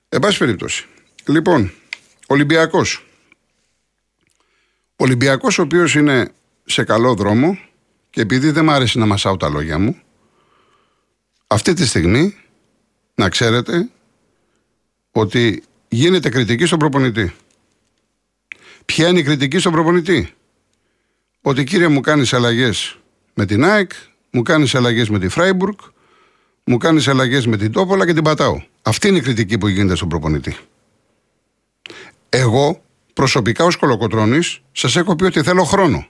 Εν 0.08 0.20
πάση 0.20 0.38
περιπτώσει. 0.38 0.86
Λοιπόν, 1.26 1.72
Ολυμπιακός. 2.26 3.06
Ολυμπιακός 4.96 5.58
ο 5.58 5.62
οποίος 5.62 5.94
είναι 5.94 6.32
σε 6.64 6.84
καλό 6.84 7.14
δρόμο 7.14 7.58
και 8.10 8.20
επειδή 8.20 8.50
δεν 8.50 8.64
μου 8.64 8.70
άρεσε 8.70 8.98
να 8.98 9.06
μασάω 9.06 9.36
τα 9.36 9.48
λόγια 9.48 9.78
μου, 9.78 9.96
αυτή 11.46 11.74
τη 11.74 11.86
στιγμή 11.86 12.34
να 13.22 13.28
ξέρετε 13.28 13.88
ότι 15.12 15.62
γίνεται 15.88 16.28
κριτική 16.28 16.66
στον 16.66 16.78
προπονητή. 16.78 17.34
Ποια 18.84 19.08
είναι 19.08 19.18
η 19.18 19.22
κριτική 19.22 19.58
στον 19.58 19.72
προπονητή; 19.72 20.34
Ότι 21.42 21.64
κύριε 21.64 21.88
μου 21.88 22.00
κάνεις 22.00 22.32
αλλαγές 22.32 22.98
με 23.34 23.46
την 23.46 23.64
ΑΕΚ, 23.64 23.90
μου 24.30 24.42
κάνεις 24.42 24.74
αλλαγές 24.74 25.08
με 25.08 25.18
τη 25.18 25.28
Φράιμπουργκ, 25.28 25.78
μου 26.64 26.76
κάνεις 26.76 27.08
αλλαγές 27.08 27.46
με 27.46 27.56
την 27.56 27.72
Τόπολα 27.72 28.06
και 28.06 28.14
την 28.14 28.22
πατάω. 28.22 28.62
Αυτή 28.82 29.08
είναι 29.08 29.18
η 29.18 29.20
κριτική 29.20 29.58
που 29.58 29.68
γίνεται 29.68 29.94
στον 29.94 30.08
προπονητή. 30.08 30.56
Εγώ 32.28 32.82
προσωπικά 33.12 33.64
ως 33.64 33.76
κολοκοτρόνη 33.76 34.38
σας 34.72 34.96
έχω 34.96 35.16
πει 35.16 35.24
ότι 35.24 35.42
θέλω 35.42 35.64
χρόνο. 35.64 36.06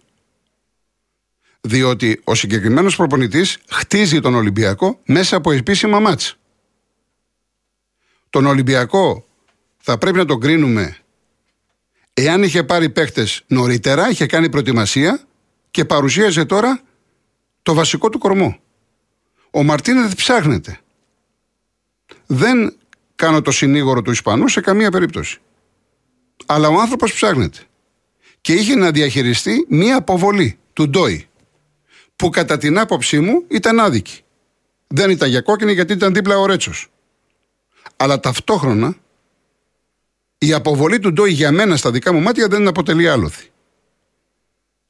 Διότι 1.61 2.21
ο 2.25 2.35
συγκεκριμένος 2.35 2.97
προπονητής 2.97 3.59
χτίζει 3.71 4.21
τον 4.21 4.35
Ολυμπιακό 4.35 5.01
μέσα 5.05 5.37
από 5.37 5.53
επίσημα 5.53 6.01
μάτς. 6.01 6.37
Τον 8.33 8.47
Ολυμπιακό 8.47 9.27
θα 9.79 9.99
πρέπει 9.99 10.17
να 10.17 10.25
τον 10.25 10.41
κρίνουμε 10.41 10.97
εάν 12.15 12.43
είχε 12.43 12.63
πάρει 12.63 12.91
παίχτες 12.91 13.43
νωρίτερα, 13.47 14.11
είχε 14.11 14.27
κάνει 14.27 14.49
προετοιμασία 14.49 15.21
και 15.71 15.85
παρουσίαζε 15.85 16.45
τώρα 16.45 16.81
το 17.63 17.75
βασικό 17.75 18.09
του 18.09 18.19
κορμό. 18.19 18.59
Ο 19.51 19.63
Μαρτίνεθ 19.63 20.15
ψάχνεται. 20.15 20.81
Δεν 22.27 22.77
κάνω 23.15 23.43
το 23.43 23.51
συνήγορο 23.51 24.03
του 24.03 24.11
Ισπανού 24.11 24.49
σε 24.49 24.61
καμία 24.61 24.91
περίπτωση. 24.91 25.41
Αλλά 26.47 26.69
ο 26.69 26.81
άνθρωπος 26.81 27.13
ψάχνεται. 27.13 27.59
Και 28.41 28.53
είχε 28.53 28.75
να 28.75 28.91
διαχειριστεί 28.91 29.67
μία 29.69 29.97
αποβολή 29.97 30.59
του 30.73 30.89
Ντόι. 30.89 31.29
Που 32.17 32.31
κατά 32.31 32.59
την 32.59 32.79
άποψή 32.79 33.21
μου 33.21 33.45
ήταν 33.49 33.81
άδικη. 33.81 34.21
Δεν 34.87 35.11
ήταν 35.11 35.29
για 35.29 35.41
κόκκινη 35.41 35.73
γιατί 35.73 35.93
ήταν 35.93 36.15
δίπλα 36.15 36.39
ο 36.39 36.47
Ρέτσος. 36.47 36.93
Αλλά 37.97 38.21
ταυτόχρονα 38.21 38.97
η 40.39 40.53
αποβολή 40.53 40.99
του 40.99 41.13
Ντόι 41.13 41.31
για 41.31 41.53
μένα 41.53 41.77
στα 41.77 41.91
δικά 41.91 42.13
μου 42.13 42.21
μάτια 42.21 42.49
δεν 42.49 42.69
αποτελεί 42.69 43.09
άλοθη. 43.09 43.51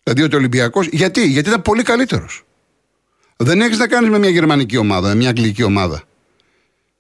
Δηλαδή 0.03 0.23
ότι 0.23 0.35
ο 0.35 0.39
Ολυμπιακό. 0.39 0.83
Γιατί; 0.83 1.27
Γιατί 1.27 1.49
ήταν 1.49 1.63
πολύ 1.63 1.83
καλύτερος. 1.83 2.45
Δεν 3.37 3.61
έχεις 3.61 3.79
να 3.79 3.89
κάνεις 3.89 4.11
με 4.11 4.19
μια 4.19 4.29
γερμανική 4.29 4.77
ομάδα, 4.77 5.09
με 5.09 5.15
μια 5.15 5.29
αγγλική 5.29 5.63
ομάδα 5.63 6.03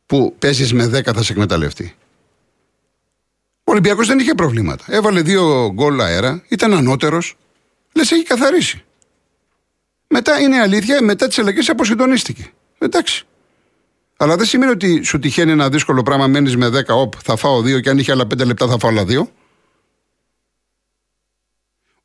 που 0.07 0.35
παίζει 0.39 0.75
με 0.75 0.87
10 0.87 1.13
θα 1.15 1.23
σε 1.23 1.33
εκμεταλλευτεί. 1.33 1.95
Ο 3.65 3.71
Ολυμπιακός 3.73 4.07
δεν 4.07 4.19
είχε 4.19 4.35
προβλήματα. 4.35 4.85
Έβαλε 4.89 5.23
δύο 5.23 5.73
γκολ 5.73 6.01
αέρα, 6.01 6.43
ήταν 6.49 6.75
ανώτερος. 6.75 7.37
Λες, 7.93 8.11
έχει 8.11 8.23
καθαρίσει. 8.23 8.85
Μετά 10.09 10.41
είναι 10.41 10.61
αλήθεια, 10.61 11.03
μετά 11.03 11.29
τις 11.29 11.39
αλλαγές 11.39 11.69
αποσυντονίστηκε. 11.69 12.53
Εντάξει. 12.79 13.27
Αλλά 14.23 14.37
δεν 14.37 14.47
σημαίνει 14.47 14.71
ότι 14.73 15.03
σου 15.03 15.19
τυχαίνει 15.19 15.51
ένα 15.51 15.69
δύσκολο 15.69 16.03
πράγμα, 16.03 16.27
μένεις 16.27 16.57
με 16.57 16.69
10 16.69 16.83
οπ, 16.89 17.13
θα 17.23 17.37
φάω 17.37 17.61
2 17.61 17.81
και 17.81 17.91
αν 17.91 17.99
είχε 17.99 18.13
άλλα 18.13 18.25
5 18.25 18.45
λεπτά 18.45 18.67
θα 18.67 18.79
φάω 18.79 18.91
άλλα 18.91 19.05
2. 19.05 19.23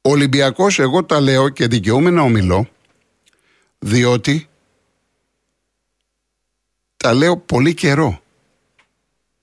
Ο 0.01 0.09
Ολυμπιακός, 0.09 0.79
εγώ 0.79 1.03
τα 1.03 1.19
λέω 1.19 1.49
και 1.49 1.67
δικαιούμαι 1.67 2.09
να 2.09 2.21
ομιλώ, 2.21 2.67
διότι 3.79 4.49
τα 6.97 7.13
λέω 7.13 7.37
πολύ 7.37 7.73
καιρό. 7.73 8.21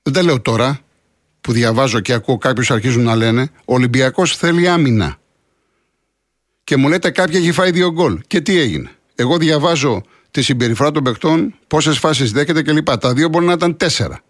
Δεν 0.03 0.13
τα 0.13 0.23
λέω 0.23 0.41
τώρα 0.41 0.81
που 1.41 1.53
διαβάζω 1.53 2.01
και 2.01 2.13
ακούω 2.13 2.39
κάποιους 2.39 2.71
αρχίζουν 2.71 3.03
να 3.03 3.15
λένε 3.15 3.51
ο 3.65 3.75
Ολυμπιακός 3.75 4.37
θέλει 4.37 4.69
άμυνα. 4.69 5.17
Και 6.65 6.77
μου 6.77 6.89
λέτε 6.89 7.11
κάποια 7.11 7.39
έχει 7.39 7.53
φάει 7.53 7.71
δύο 7.71 7.93
γκολ. 7.93 8.21
Και 8.27 8.41
τι 8.41 8.59
έγινε. 8.59 8.91
Εγώ 9.15 9.39
διαβάζω 9.39 10.03
τη 10.35 10.43
συμπεριφορά 10.43 10.91
των 10.91 11.03
παιχτών, 11.03 11.55
πόσες 11.67 11.99
φάσεις 11.99 12.33
δέχεται 12.33 12.63
κλπ. 12.63 12.97
Τα 12.97 13.13
δύο 13.13 13.29
μπορεί 13.29 13.47
να 13.47 13.53
ήταν 13.53 13.77
τέσσερα. 13.77 14.21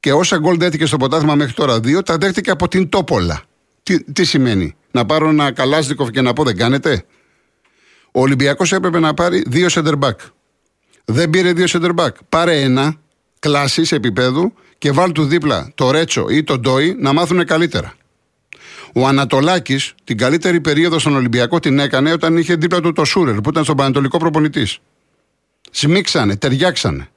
Και 0.00 0.12
όσα 0.12 0.38
γκολ 0.38 0.56
δέχτηκε 0.58 0.86
στο 0.86 0.96
ποτάθμα 0.96 1.34
μέχρι 1.34 1.52
τώρα 1.52 1.80
δύο, 1.80 2.02
τα 2.02 2.16
δέχτηκε 2.16 2.50
από 2.50 2.68
την 2.68 2.88
Τόπολα. 2.88 3.42
Τι, 3.82 4.12
τι 4.12 4.24
σημαίνει, 4.24 4.76
Να 4.90 5.06
πάρω 5.06 5.28
ένα 5.28 5.52
καλάσδικοφ 5.52 6.10
και 6.10 6.20
να 6.20 6.32
πω 6.32 6.44
δεν 6.44 6.56
κάνετε. 6.56 7.04
Ο 8.12 8.20
Ολυμπιακός 8.20 8.72
έπρεπε 8.72 8.98
να 8.98 9.14
πάρει 9.14 9.44
δύο 9.46 9.66
center 9.70 9.98
back. 9.98 10.16
Δεν 11.04 11.30
πήρε 11.30 11.52
δύο 11.52 11.66
center 11.68 11.94
back. 11.94 12.12
Πάρε 12.28 12.60
ένα 12.60 12.94
κλάσης 13.38 13.92
επίπεδου 13.92 14.52
και 14.78 14.92
βάλει 14.92 15.12
του 15.12 15.24
δίπλα 15.24 15.72
το 15.74 15.90
Ρέτσο 15.90 16.26
ή 16.28 16.44
το 16.44 16.58
Ντόι 16.58 16.96
να 16.98 17.12
μάθουν 17.12 17.44
καλύτερα. 17.44 17.94
Ο 18.98 19.06
Ανατολάκης 19.06 19.94
την 20.04 20.18
καλύτερη 20.18 20.60
περίοδο 20.60 20.98
στον 20.98 21.14
Ολυμπιακό 21.16 21.60
την 21.60 21.78
έκανε 21.78 22.12
όταν 22.12 22.36
είχε 22.36 22.54
δίπλα 22.54 22.80
του 22.80 22.92
το 22.92 23.04
Σούρερ 23.04 23.40
που 23.40 23.48
ήταν 23.48 23.64
στον 23.64 23.76
Πανατολικό 23.76 24.18
προπονητής. 24.18 24.78
Σμίξανε, 25.70 26.36
ταιριάξανε. 26.36 27.08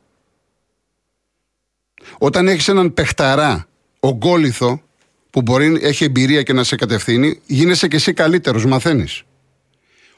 Όταν 2.17 2.47
έχεις 2.47 2.67
έναν 2.67 2.93
παιχταρά, 2.93 3.67
ογκόλυθο, 3.99 4.81
που 5.29 5.41
μπορεί 5.41 5.79
έχει 5.81 6.03
εμπειρία 6.03 6.43
και 6.43 6.53
να 6.53 6.63
σε 6.63 6.75
κατευθύνει, 6.75 7.39
γίνεσαι 7.45 7.87
και 7.87 7.95
εσύ 7.95 8.13
καλύτερος, 8.13 8.65
μαθαίνεις. 8.65 9.23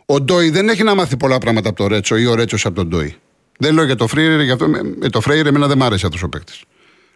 Ο 0.06 0.21
Ντόι 0.21 0.50
δεν 0.50 0.69
έχει 0.69 0.84
να 0.84 0.95
μάθει 0.95 1.17
πολλά 1.17 1.38
πράγματα 1.38 1.69
από 1.69 1.78
το 1.78 1.88
Ρέτσο 1.88 2.17
ή 2.17 2.26
ο 2.26 2.36
Ρέτσος 2.36 2.65
από 2.65 2.76
τον 2.76 2.88
Ντόι. 2.88 3.15
Δεν 3.58 3.74
λέω 3.74 3.84
για 3.84 3.95
το 3.95 4.08
Φρέιρε, 4.08 4.43
για 4.43 4.54
αυτό, 4.54 4.67
με 5.00 5.10
το 5.10 5.21
Φρέιρε 5.21 5.50
εμένα 5.50 5.67
δεν 5.67 5.78
μ' 5.78 5.84
άρεσε 5.84 6.06
αυτός 6.06 6.24
ο 6.24 6.30
παίκτης. 6.30 6.63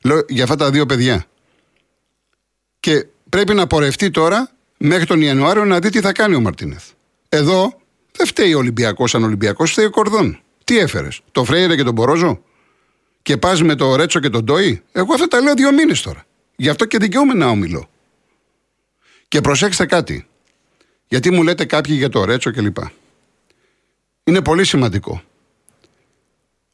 Λέω 0.03 0.25
για 0.27 0.43
αυτά 0.43 0.55
τα 0.55 0.71
δύο 0.71 0.85
παιδιά. 0.85 1.25
Και 2.79 3.05
πρέπει 3.35 3.53
να 3.53 3.67
πορευτεί 3.67 4.11
τώρα 4.11 4.49
μέχρι 4.77 5.05
τον 5.05 5.21
Ιανουάριο 5.21 5.65
να 5.65 5.79
δει 5.79 5.89
τι 5.89 5.99
θα 5.99 6.11
κάνει 6.11 6.35
ο 6.35 6.39
Μαρτίνεθ. 6.39 6.83
Εδώ 7.29 7.81
δεν 8.11 8.27
φταίει 8.27 8.53
ο 8.53 8.57
Ολυμπιακός 8.57 9.09
σαν 9.09 9.23
Ολυμπιακός, 9.23 9.71
φταίει 9.71 9.85
ο 9.85 9.89
Κορδόν. 9.89 10.39
Τι 10.63 10.77
έφερες, 10.77 11.21
το 11.31 11.43
Φρέιρε 11.43 11.75
και 11.75 11.83
τον 11.83 11.93
Μπορόζο; 11.93 12.41
Και 13.21 13.37
πας 13.37 13.61
με 13.61 13.75
το 13.75 13.95
Ρέτσο 13.95 14.19
και 14.19 14.29
τον 14.29 14.43
Ντόι; 14.43 14.83
Εγώ 14.91 15.13
αυτά 15.13 15.27
τα 15.27 15.41
λέω 15.41 15.53
δύο 15.53 15.73
μήνες 15.73 16.01
τώρα. 16.01 16.25
Γι' 16.55 16.69
αυτό 16.69 16.85
και 16.85 16.97
δικαιούμαι 16.97 17.33
να 17.33 17.47
ομιλώ. 17.47 17.89
Και 19.27 19.41
προσέξτε 19.41 19.85
κάτι. 19.85 20.27
Γιατί 21.07 21.31
μου 21.31 21.43
λέτε 21.43 21.65
κάποιοι 21.65 21.95
για 21.97 22.09
το 22.09 22.25
Ρέτσο 22.25 22.51
κλπ. 22.51 22.77
Είναι 24.23 24.41
πολύ 24.41 24.65
σημαντικό. 24.65 25.21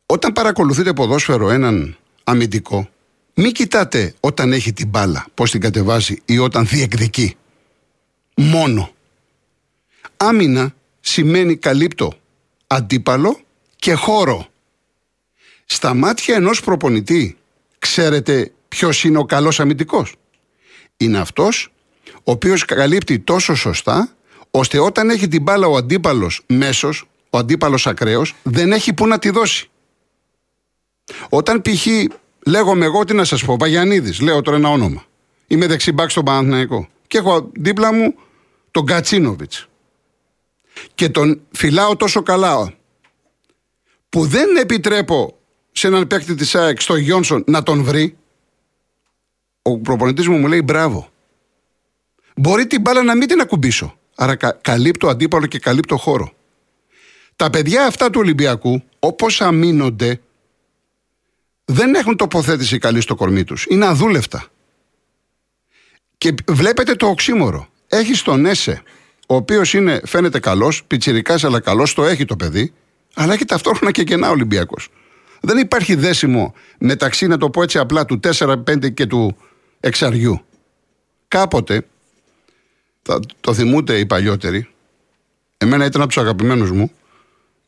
Όταν 0.05 0.31
παρακολουθείτε 0.31 0.93
ποδόσφαιρο 0.93 1.49
έναν 1.49 1.97
αμυντικό, 2.23 2.89
μην 3.33 3.51
κοιτάτε 3.51 4.15
όταν 4.19 4.53
έχει 4.53 4.73
την 4.73 4.87
μπάλα, 4.87 5.25
πώς 5.33 5.51
την 5.51 5.61
κατεβάζει 5.61 6.21
ή 6.25 6.37
όταν 6.37 6.67
διεκδικεί. 6.67 7.35
Μόνο. 8.35 8.91
Άμυνα 10.17 10.75
σημαίνει 10.99 11.55
καλύπτω 11.57 12.13
αντίπαλο 12.67 13.39
και 13.75 13.93
χώρο. 13.93 14.47
Στα 15.65 15.93
μάτια 15.93 16.35
ενός 16.35 16.61
προπονητή, 16.61 17.37
ξέρετε 17.79 18.51
ποιος 18.67 19.03
είναι 19.03 19.17
ο 19.17 19.25
καλός 19.25 19.59
αμυντικός; 19.59 20.15
Είναι 20.97 21.19
αυτός 21.19 21.73
ο 22.13 22.31
οποίος 22.31 22.65
καλύπτει 22.65 23.19
τόσο 23.19 23.55
σωστά, 23.55 24.15
ώστε 24.51 24.79
όταν 24.79 25.09
έχει 25.09 25.27
την 25.27 25.41
μπάλα 25.41 25.67
ο 25.67 25.75
αντίπαλος 25.75 26.41
μέσος, 26.47 27.05
ο 27.29 27.37
αντίπαλος 27.37 27.87
ακραίος, 27.87 28.35
δεν 28.43 28.71
έχει 28.71 28.93
που 28.93 29.07
να 29.07 29.19
τη 29.19 29.29
δώσει. 29.29 29.69
Όταν 31.29 31.61
π.χ. 31.61 31.87
λέγομαι 32.45 32.85
εγώ 32.85 33.03
τι 33.03 33.13
να 33.13 33.23
σας 33.23 33.45
πω, 33.45 33.55
Παγιανίδης, 33.55 34.19
λέω 34.21 34.41
τώρα 34.41 34.57
ένα 34.57 34.69
όνομα. 34.69 35.05
Είμαι 35.47 35.67
δεξιμπάκ 35.67 36.09
στον 36.09 36.23
Παναθηναϊκό 36.23 36.87
και 37.07 37.17
έχω 37.17 37.49
δίπλα 37.53 37.93
μου 37.93 38.15
τον 38.71 38.85
Κατσίνοβιτς. 38.85 39.67
Και 40.95 41.09
τον 41.09 41.41
φυλάω 41.51 41.95
τόσο 41.95 42.21
καλά 42.23 42.73
που 44.09 44.25
δεν 44.25 44.55
επιτρέπω 44.55 45.37
σε 45.71 45.87
έναν 45.87 46.07
παίκτη 46.07 46.35
της 46.35 46.55
ΑΕΚ 46.55 46.81
στο 46.81 46.95
Γιόνσον 46.95 47.43
να 47.47 47.63
τον 47.63 47.83
βρει. 47.83 48.17
Ο 49.61 49.77
προπονητής 49.77 50.27
μου 50.27 50.37
μου 50.37 50.47
λέει 50.47 50.61
μπράβο. 50.63 51.09
Μπορεί 52.35 52.67
την 52.67 52.81
μπάλα 52.81 53.03
να 53.03 53.15
μην 53.15 53.27
την 53.27 53.41
ακουμπήσω. 53.41 53.97
Άρα 54.15 54.35
κα, 54.35 54.51
καλύπτω 54.51 55.07
αντίπαλο 55.07 55.45
και 55.45 55.59
καλύπτω 55.59 55.97
χώρο. 55.97 56.31
Τα 57.35 57.49
παιδιά 57.49 57.85
αυτά 57.85 58.09
του 58.09 58.19
Ολυμπιακού, 58.19 58.83
όπως 58.99 59.41
αμήνονται, 59.41 60.21
δεν 61.65 61.95
έχουν 61.95 62.15
τοποθέτηση 62.15 62.77
καλή 62.77 63.01
στο 63.01 63.15
κορμί 63.15 63.43
τους. 63.43 63.65
Είναι 63.69 63.85
αδούλευτα. 63.85 64.45
Και 66.17 66.33
βλέπετε 66.47 66.95
το 66.95 67.07
οξύμορο. 67.07 67.67
Έχει 67.87 68.23
τον 68.23 68.45
Έσε, 68.45 68.83
ο 69.27 69.35
οποίος 69.35 69.75
φαίνεται 70.03 70.39
καλός, 70.39 70.83
πιτσυρικά 70.83 71.35
αλλά 71.41 71.59
καλός, 71.59 71.93
το 71.93 72.05
έχει 72.05 72.25
το 72.25 72.35
παιδί, 72.35 72.73
αλλά 73.13 73.33
έχει 73.33 73.45
ταυτόχρονα 73.45 73.91
και 73.91 74.03
κενά 74.03 74.29
Ολυμπιακός. 74.29 74.89
Δεν 75.41 75.57
υπάρχει 75.57 75.95
δέσιμο 75.95 76.53
μεταξύ, 76.77 77.27
να 77.27 77.37
το 77.37 77.49
πω 77.49 77.63
έτσι 77.63 77.77
απλά, 77.77 78.05
του 78.05 78.19
4-5 78.19 78.89
και 78.93 79.05
του 79.05 79.37
εξαριού. 79.79 80.45
Κάποτε, 81.27 81.85
θα 83.01 83.19
το 83.41 83.53
θυμούνται 83.53 83.99
οι 83.99 84.05
παλιότεροι, 84.05 84.67
εμένα 85.57 85.85
ήταν 85.85 86.01
από 86.01 86.09
τους 86.09 86.21
αγαπημένους 86.21 86.71
μου, 86.71 86.91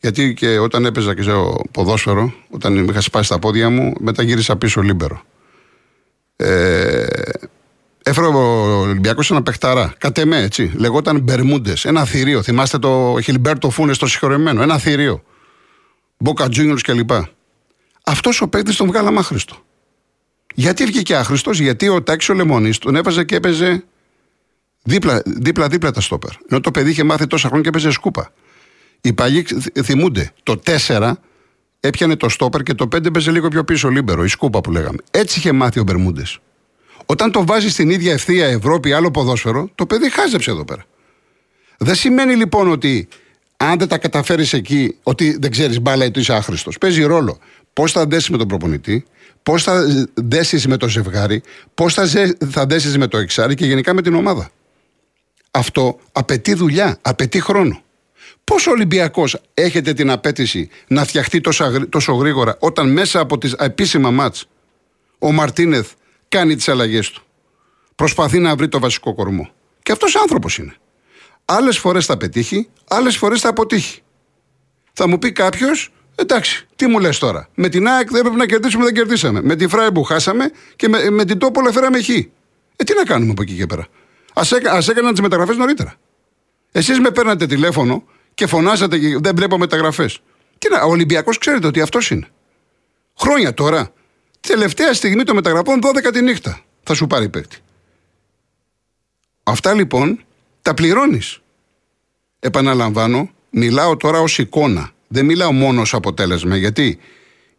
γιατί 0.04 0.34
και 0.34 0.60
όταν 0.60 0.86
έπαιζα 0.86 1.16
και 1.16 1.22
σε 1.22 1.32
ποδόσφαιρο, 1.72 2.34
όταν 2.50 2.88
είχα 2.88 3.02
σπάσει 3.02 3.30
τα 3.30 3.39
πόδια 3.39 3.70
μου, 3.70 3.94
μετά 4.00 4.24
γύρισα 4.24 4.56
πίσω 4.56 4.82
λίμπερο. 4.82 5.22
Ε, 6.36 7.06
Έφερε 8.04 8.28
ο 8.28 8.80
Ολυμπιακός 8.80 9.32
ένα 9.32 9.44
παιχταρά. 9.44 9.94
Κατ' 9.98 10.18
εμέ, 10.18 10.38
έτσι. 10.38 10.72
Λεγόταν 10.76 11.20
Μπερμούντες. 11.20 11.86
Ένα 11.86 12.06
θηρίο. 12.06 12.42
Θυμάστε 12.42 12.80
το 12.80 13.18
Χιλμπέρτο 13.24 13.70
Φούνες 13.70 13.96
στο 13.96 14.08
συγχωρεμένο. 14.08 14.62
Ένα 14.62 14.78
θηρίο. 14.78 15.24
Μπόκα 16.18 16.50
Τζούνιορ 16.50 16.82
κλπ. 16.82 17.12
Αυτός 18.04 18.42
ο 18.42 18.48
παίκτης 18.48 18.76
τον 18.76 18.88
βγάλαμε 18.88 19.20
άχρηστο. 19.20 19.56
Γιατί 20.54 20.86
βγήκε 20.86 21.16
άχρηστος, 21.16 21.60
γιατί 21.60 21.89
ο 21.89 22.04
Τάξη 22.04 22.32
ο 22.32 22.36
Λεμόνη 22.36 22.76
τον 22.76 22.96
έβαζε 22.96 23.24
και 23.24 23.36
έπαιζε 23.36 23.84
δίπλα-δίπλα 24.84 25.92
τα 25.92 26.02
στόπερ. 26.02 26.32
Ενώ 26.50 26.60
το 26.60 26.72
παιδί 26.72 26.89
είχε 26.89 27.04
μάθει 27.04 27.28
τόσα 27.28 27.48
χρόνια 27.48 27.63
και 27.70 27.78
έπαιζε 27.78 27.92
σκούπα. 27.92 28.32
Οι 29.06 29.13
παλιοί 29.13 29.46
θυμούνται. 29.84 30.32
Το 30.44 30.62
4 30.88 31.12
έπιανε 31.80 32.16
το 32.16 32.30
στόπερ 32.30 32.63
και 32.63 32.74
το 32.74 32.88
5 32.96 33.06
έπαιζε 33.06 33.32
λίγο 33.32 33.48
πιο 33.48 33.63
πίσω 33.63 33.89
λίμπερο, 33.89 34.24
η 34.24 34.28
σκούπα 34.28 34.62
που 34.62 34.72
λέγαμε. 34.72 34.98
Έτσι 35.12 35.39
είχε 35.39 35.52
μάθει 35.52 35.80
ο 35.80 35.84
Μπερμούντες. 35.84 36.39
Όταν 37.06 37.32
το 37.32 37.46
βάζει 37.46 37.70
στην 37.70 37.89
ίδια 37.89 38.13
ευθεία 38.13 38.48
Ευρώπη, 38.48 38.94
άλλο 38.94 39.12
ποδόσφαιρο, 39.12 39.70
το 39.76 39.86
παιδί 39.86 40.10
χάζεψε 40.10 40.52
εδώ 40.52 40.66
πέρα. 40.66 40.86
Δεν 41.78 41.96
σημαίνει 41.96 42.36
λοιπόν 42.36 42.72
ότι 42.72 43.08
αν 43.58 43.78
δεν 43.78 43.88
τα 43.88 43.98
καταφέρεις 43.98 44.54
εκεί, 44.54 44.96
ότι 45.04 45.38
δεν 45.39 45.52
ξέρεις 45.52 45.82
μπάλα 45.82 46.04
ή 46.04 46.08
ότι 46.08 46.20
είσαι 46.20 46.34
άχρηστος. 46.34 46.78
Παίζει 46.78 47.04
ρόλο 47.04 47.39
πώς 47.74 47.92
θα 47.92 48.06
δέσει 48.06 48.32
με 48.32 48.38
τον 48.38 48.48
προπονητή, 48.48 49.06
πώς 49.44 49.63
θα 49.63 49.86
δέσει 50.13 50.68
με 50.68 50.78
το 50.78 50.88
ζευγάρι, 50.88 51.42
πώς 51.74 51.94
θα, 51.94 52.08
θα 52.50 52.66
δέσει 52.66 52.98
με 52.98 53.08
το 53.08 53.18
εξάρι 53.18 53.56
και 53.56 53.66
γενικά 53.66 53.94
με 53.94 54.02
την 54.02 54.13
ομάδα. 54.16 54.50
Αυτό 55.52 56.00
απαιτεί 56.12 56.54
δουλειά, 56.54 56.98
απαιτεί 57.02 57.42
χρόνο. 57.42 57.83
Πώ 58.44 58.56
ο 58.56 58.72
Ολυμπιακός 58.72 59.42
έχετε 59.54 59.94
την 59.94 60.10
απέτηση 60.12 60.70
να 60.88 61.06
φτιαχτεί 61.06 61.42
τόσο, 61.42 61.88
τόσο 61.90 62.14
γρήγορα 62.14 62.58
όταν 62.60 62.92
μέσα 62.92 63.20
από 63.20 63.38
τις 63.38 63.54
επίσημα 63.54 64.12
μάτς 64.12 64.46
ο 65.20 65.32
Μαρτίνεθ 65.32 65.92
κάνει 66.28 66.56
τις 66.56 66.70
αλλαγές 66.70 67.10
του. 67.10 67.24
Προσπαθεί 67.96 68.40
να 68.40 68.56
βρει 68.56 68.68
το 68.68 68.80
βασικό 68.80 69.14
κορμό. 69.14 69.50
Και 69.84 69.92
αυτός 69.92 70.16
άνθρωπος 70.16 70.58
είναι. 70.58 70.76
Άλλες 71.46 71.78
φορές 71.78 72.06
θα 72.06 72.18
πετύχει, 72.18 72.70
άλλες 72.88 73.18
φορές 73.18 73.42
θα 73.42 73.50
αποτύχει. 73.50 74.02
Θα 74.94 75.08
μου 75.08 75.20
πει 75.20 75.32
κάποιος, 75.32 75.94
εντάξει, 76.16 76.68
τι 76.76 76.88
μου 76.88 77.00
λες 77.00 77.18
τώρα; 77.18 77.50
Με 77.56 77.70
την 77.70 77.88
ΑΕΚ 77.88 78.10
δεν 78.10 78.20
έπρεπε 78.20 78.38
να 78.38 78.46
κερδίσουμε, 78.46 78.84
δεν 78.84 78.94
κερδίσαμε. 78.94 79.42
Με 79.42 79.56
τη 79.56 79.68
Φράιμπου 79.68 80.04
χάσαμε 80.04 80.52
και 80.76 80.88
με, 80.88 81.10
με 81.10 81.26
την 81.26 81.38
Τόπολα 81.38 81.72
φέραμε 81.72 82.02
χ. 82.02 82.10
Ε, 82.10 82.84
τι 82.84 82.94
να 82.96 83.04
κάνουμε 83.04 83.32
από 83.32 83.42
εκεί 83.42 83.54
και 83.54 83.66
πέρα; 83.66 83.88
Α 84.34 84.42
έκα, 84.56 84.78
έκαναν 84.90 85.12
τις 85.12 85.22
μεταγραφές 85.22 85.58
νωρίτερα. 85.58 85.96
Εσείς 86.72 87.00
με 87.00 87.12
παίρνατε 87.12 87.46
τηλέφωνο 87.46 88.04
και 88.34 88.48
φωνάζατε 88.48 89.00
και 89.00 89.17
δεν 89.22 89.36
βλέπω 89.36 89.58
μεταγραφές. 89.58 90.19
Τι 90.58 90.69
να, 90.69 90.82
ο 90.82 90.89
Ολυμπιακός 90.89 91.38
ξέρετε 91.38 91.67
ότι 91.67 91.82
αυτός 91.82 92.10
είναι. 92.10 92.28
Χρόνια 93.19 93.54
τώρα 93.54 93.93
Τελευταία 94.48 94.93
στιγμή 94.93 95.24
των 95.24 95.36
μεταγραφών 95.36 95.80
12 95.84 96.13
τη 96.13 96.22
νύχτα 96.22 96.62
θα 96.84 96.93
σου 96.93 97.08
πάρει 97.08 97.30
παίκτη. 97.30 97.58
Αυτά 99.43 99.74
λοιπόν 99.74 100.19
τα 100.62 100.74
πληρώνεις. 100.74 101.39
Επαναλαμβάνω, 102.39 103.30
μιλάω 103.50 103.98
τώρα 103.98 104.19
ως 104.19 104.38
εικόνα. 104.38 104.91
Δεν 105.08 105.26
μιλάω 105.26 105.52
μόνο 105.52 105.82
ως 105.82 105.93
αποτέλεσμα 105.93 106.56
γιατί 106.56 107.00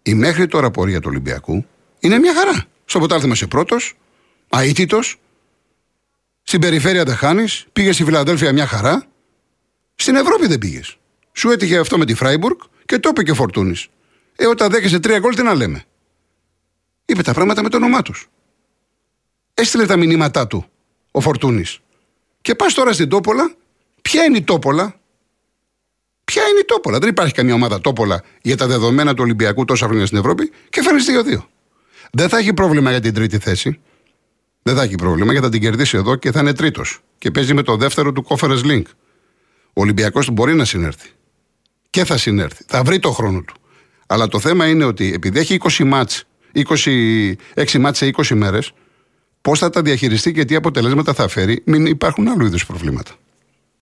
η 0.02 0.14
μέχρι 0.14 0.46
τώρα 0.46 0.70
πορεία 0.70 1.00
του 1.00 1.08
Ολυμπιακού 1.10 1.66
είναι 1.98 2.18
μια 2.18 2.34
χαρά. 2.34 2.64
Στο 2.84 2.98
ποτάλθημα 2.98 3.32
είσαι 3.32 3.46
πρώτος, 3.46 3.94
αίτητος. 4.48 5.20
Στην 6.42 6.60
περιφέρεια 6.60 7.04
δεν 7.04 7.16
χάνεις. 7.16 7.66
Πήγες 7.72 7.94
στη 7.94 8.04
Φιλαδέλφια 8.04 8.52
μια 8.52 8.66
χαρά. 8.66 9.06
Στην 9.94 10.16
Ευρώπη 10.16 10.46
δεν 10.46 10.58
πήγες. 10.58 10.96
Σου 11.32 11.50
έτυχε 11.50 11.78
αυτό 11.78 11.98
με 11.98 12.04
τη 12.04 12.14
Φράιμπουργκ 12.14 12.56
και 12.86 12.98
το 12.98 13.08
είπε 13.08 13.22
και 13.22 13.32
Φορτούνης. 13.34 13.88
Ε, 14.36 14.46
όταν 14.46 14.70
δέχεσαι 14.70 15.00
τρία 15.00 15.18
γκολ, 15.18 15.34
τι 15.34 15.42
να 15.42 15.54
λέμε. 15.54 15.84
Είπε 17.04 17.22
τα 17.22 17.32
πράγματα 17.32 17.62
με 17.62 17.68
το 17.68 17.76
όνομά 17.76 18.02
τους. 18.02 18.28
Έστειλε 19.54 19.86
τα 19.86 19.96
μηνύματά 19.96 20.46
του 20.46 20.66
ο 21.10 21.20
Φορτούνης. 21.20 21.78
Και 22.40 22.54
πας 22.54 22.74
τώρα 22.74 22.92
στην 22.92 23.08
Τόπολα. 23.08 23.54
Ποια 24.02 24.24
είναι 24.24 24.36
η 24.36 24.42
Τόπολα; 24.42 25.00
Ποια 26.24 26.42
είναι 26.48 26.58
η 26.58 26.64
Τόπολα; 26.64 26.98
Δεν 26.98 27.08
υπάρχει 27.08 27.32
καμία 27.32 27.54
ομάδα 27.54 27.80
Τόπολα 27.80 28.22
για 28.42 28.56
τα 28.56 28.66
δεδομένα 28.66 29.14
του 29.14 29.22
Ολυμπιακού 29.22 29.64
τόσα 29.64 29.86
χρόνια 29.86 30.06
στην 30.06 30.18
Ευρώπη 30.18 30.50
και 30.68 30.82
φέρνει 30.82 31.00
2-2. 31.36 31.46
Δεν 32.12 32.28
θα 32.28 32.38
έχει 32.38 32.54
πρόβλημα 32.54 32.90
για 32.90 33.00
την 33.00 33.14
τρίτη 33.14 33.38
θέση. 33.38 33.80
Δεν 34.62 34.76
θα 34.76 34.82
έχει 34.82 34.94
πρόβλημα 34.94 35.32
γιατί 35.32 35.46
θα 35.46 35.52
την 35.52 35.60
κερδίσει 35.60 35.96
εδώ 35.96 36.16
και 36.16 36.32
θα 36.32 36.40
είναι 36.40 36.52
τρίτος. 36.52 37.00
Και 37.18 37.30
παίζει 37.30 37.54
με 37.54 37.62
το 37.62 37.76
δεύτερο 37.76 38.12
του 38.12 38.26
Conference 38.28 38.62
Link. 38.64 38.82
Ο 39.76 39.80
Ολυμπιακός 39.80 40.30
μπορεί 40.30 40.54
να 40.54 40.64
συνέρθει. 40.64 41.08
Και 41.90 42.04
θα 42.04 42.16
συνέρθει. 42.16 42.64
Θα 42.66 42.82
βρει 42.82 42.98
το 42.98 43.10
χρόνο 43.10 43.42
του. 43.42 43.54
Αλλά 44.06 44.28
το 44.28 44.40
θέμα 44.40 44.68
είναι 44.68 44.84
ότι 44.84 45.12
επειδή 45.14 45.38
έχει 45.38 45.58
20 45.60 45.84
μάτς 45.84 46.24
26 46.54 47.78
μάτς 47.78 47.98
σε 47.98 48.10
20 48.16 48.34
μέρες, 48.34 48.72
πώς 49.40 49.58
θα 49.58 49.70
τα 49.70 49.82
διαχειριστεί 49.82 50.32
και 50.32 50.44
τι 50.44 50.54
αποτελέσματα 50.54 51.14
θα 51.14 51.28
φέρει, 51.28 51.62
μην 51.64 51.86
υπάρχουν 51.86 52.28
άλλου 52.28 52.46
είδους 52.46 52.66
προβλήματα. 52.66 53.12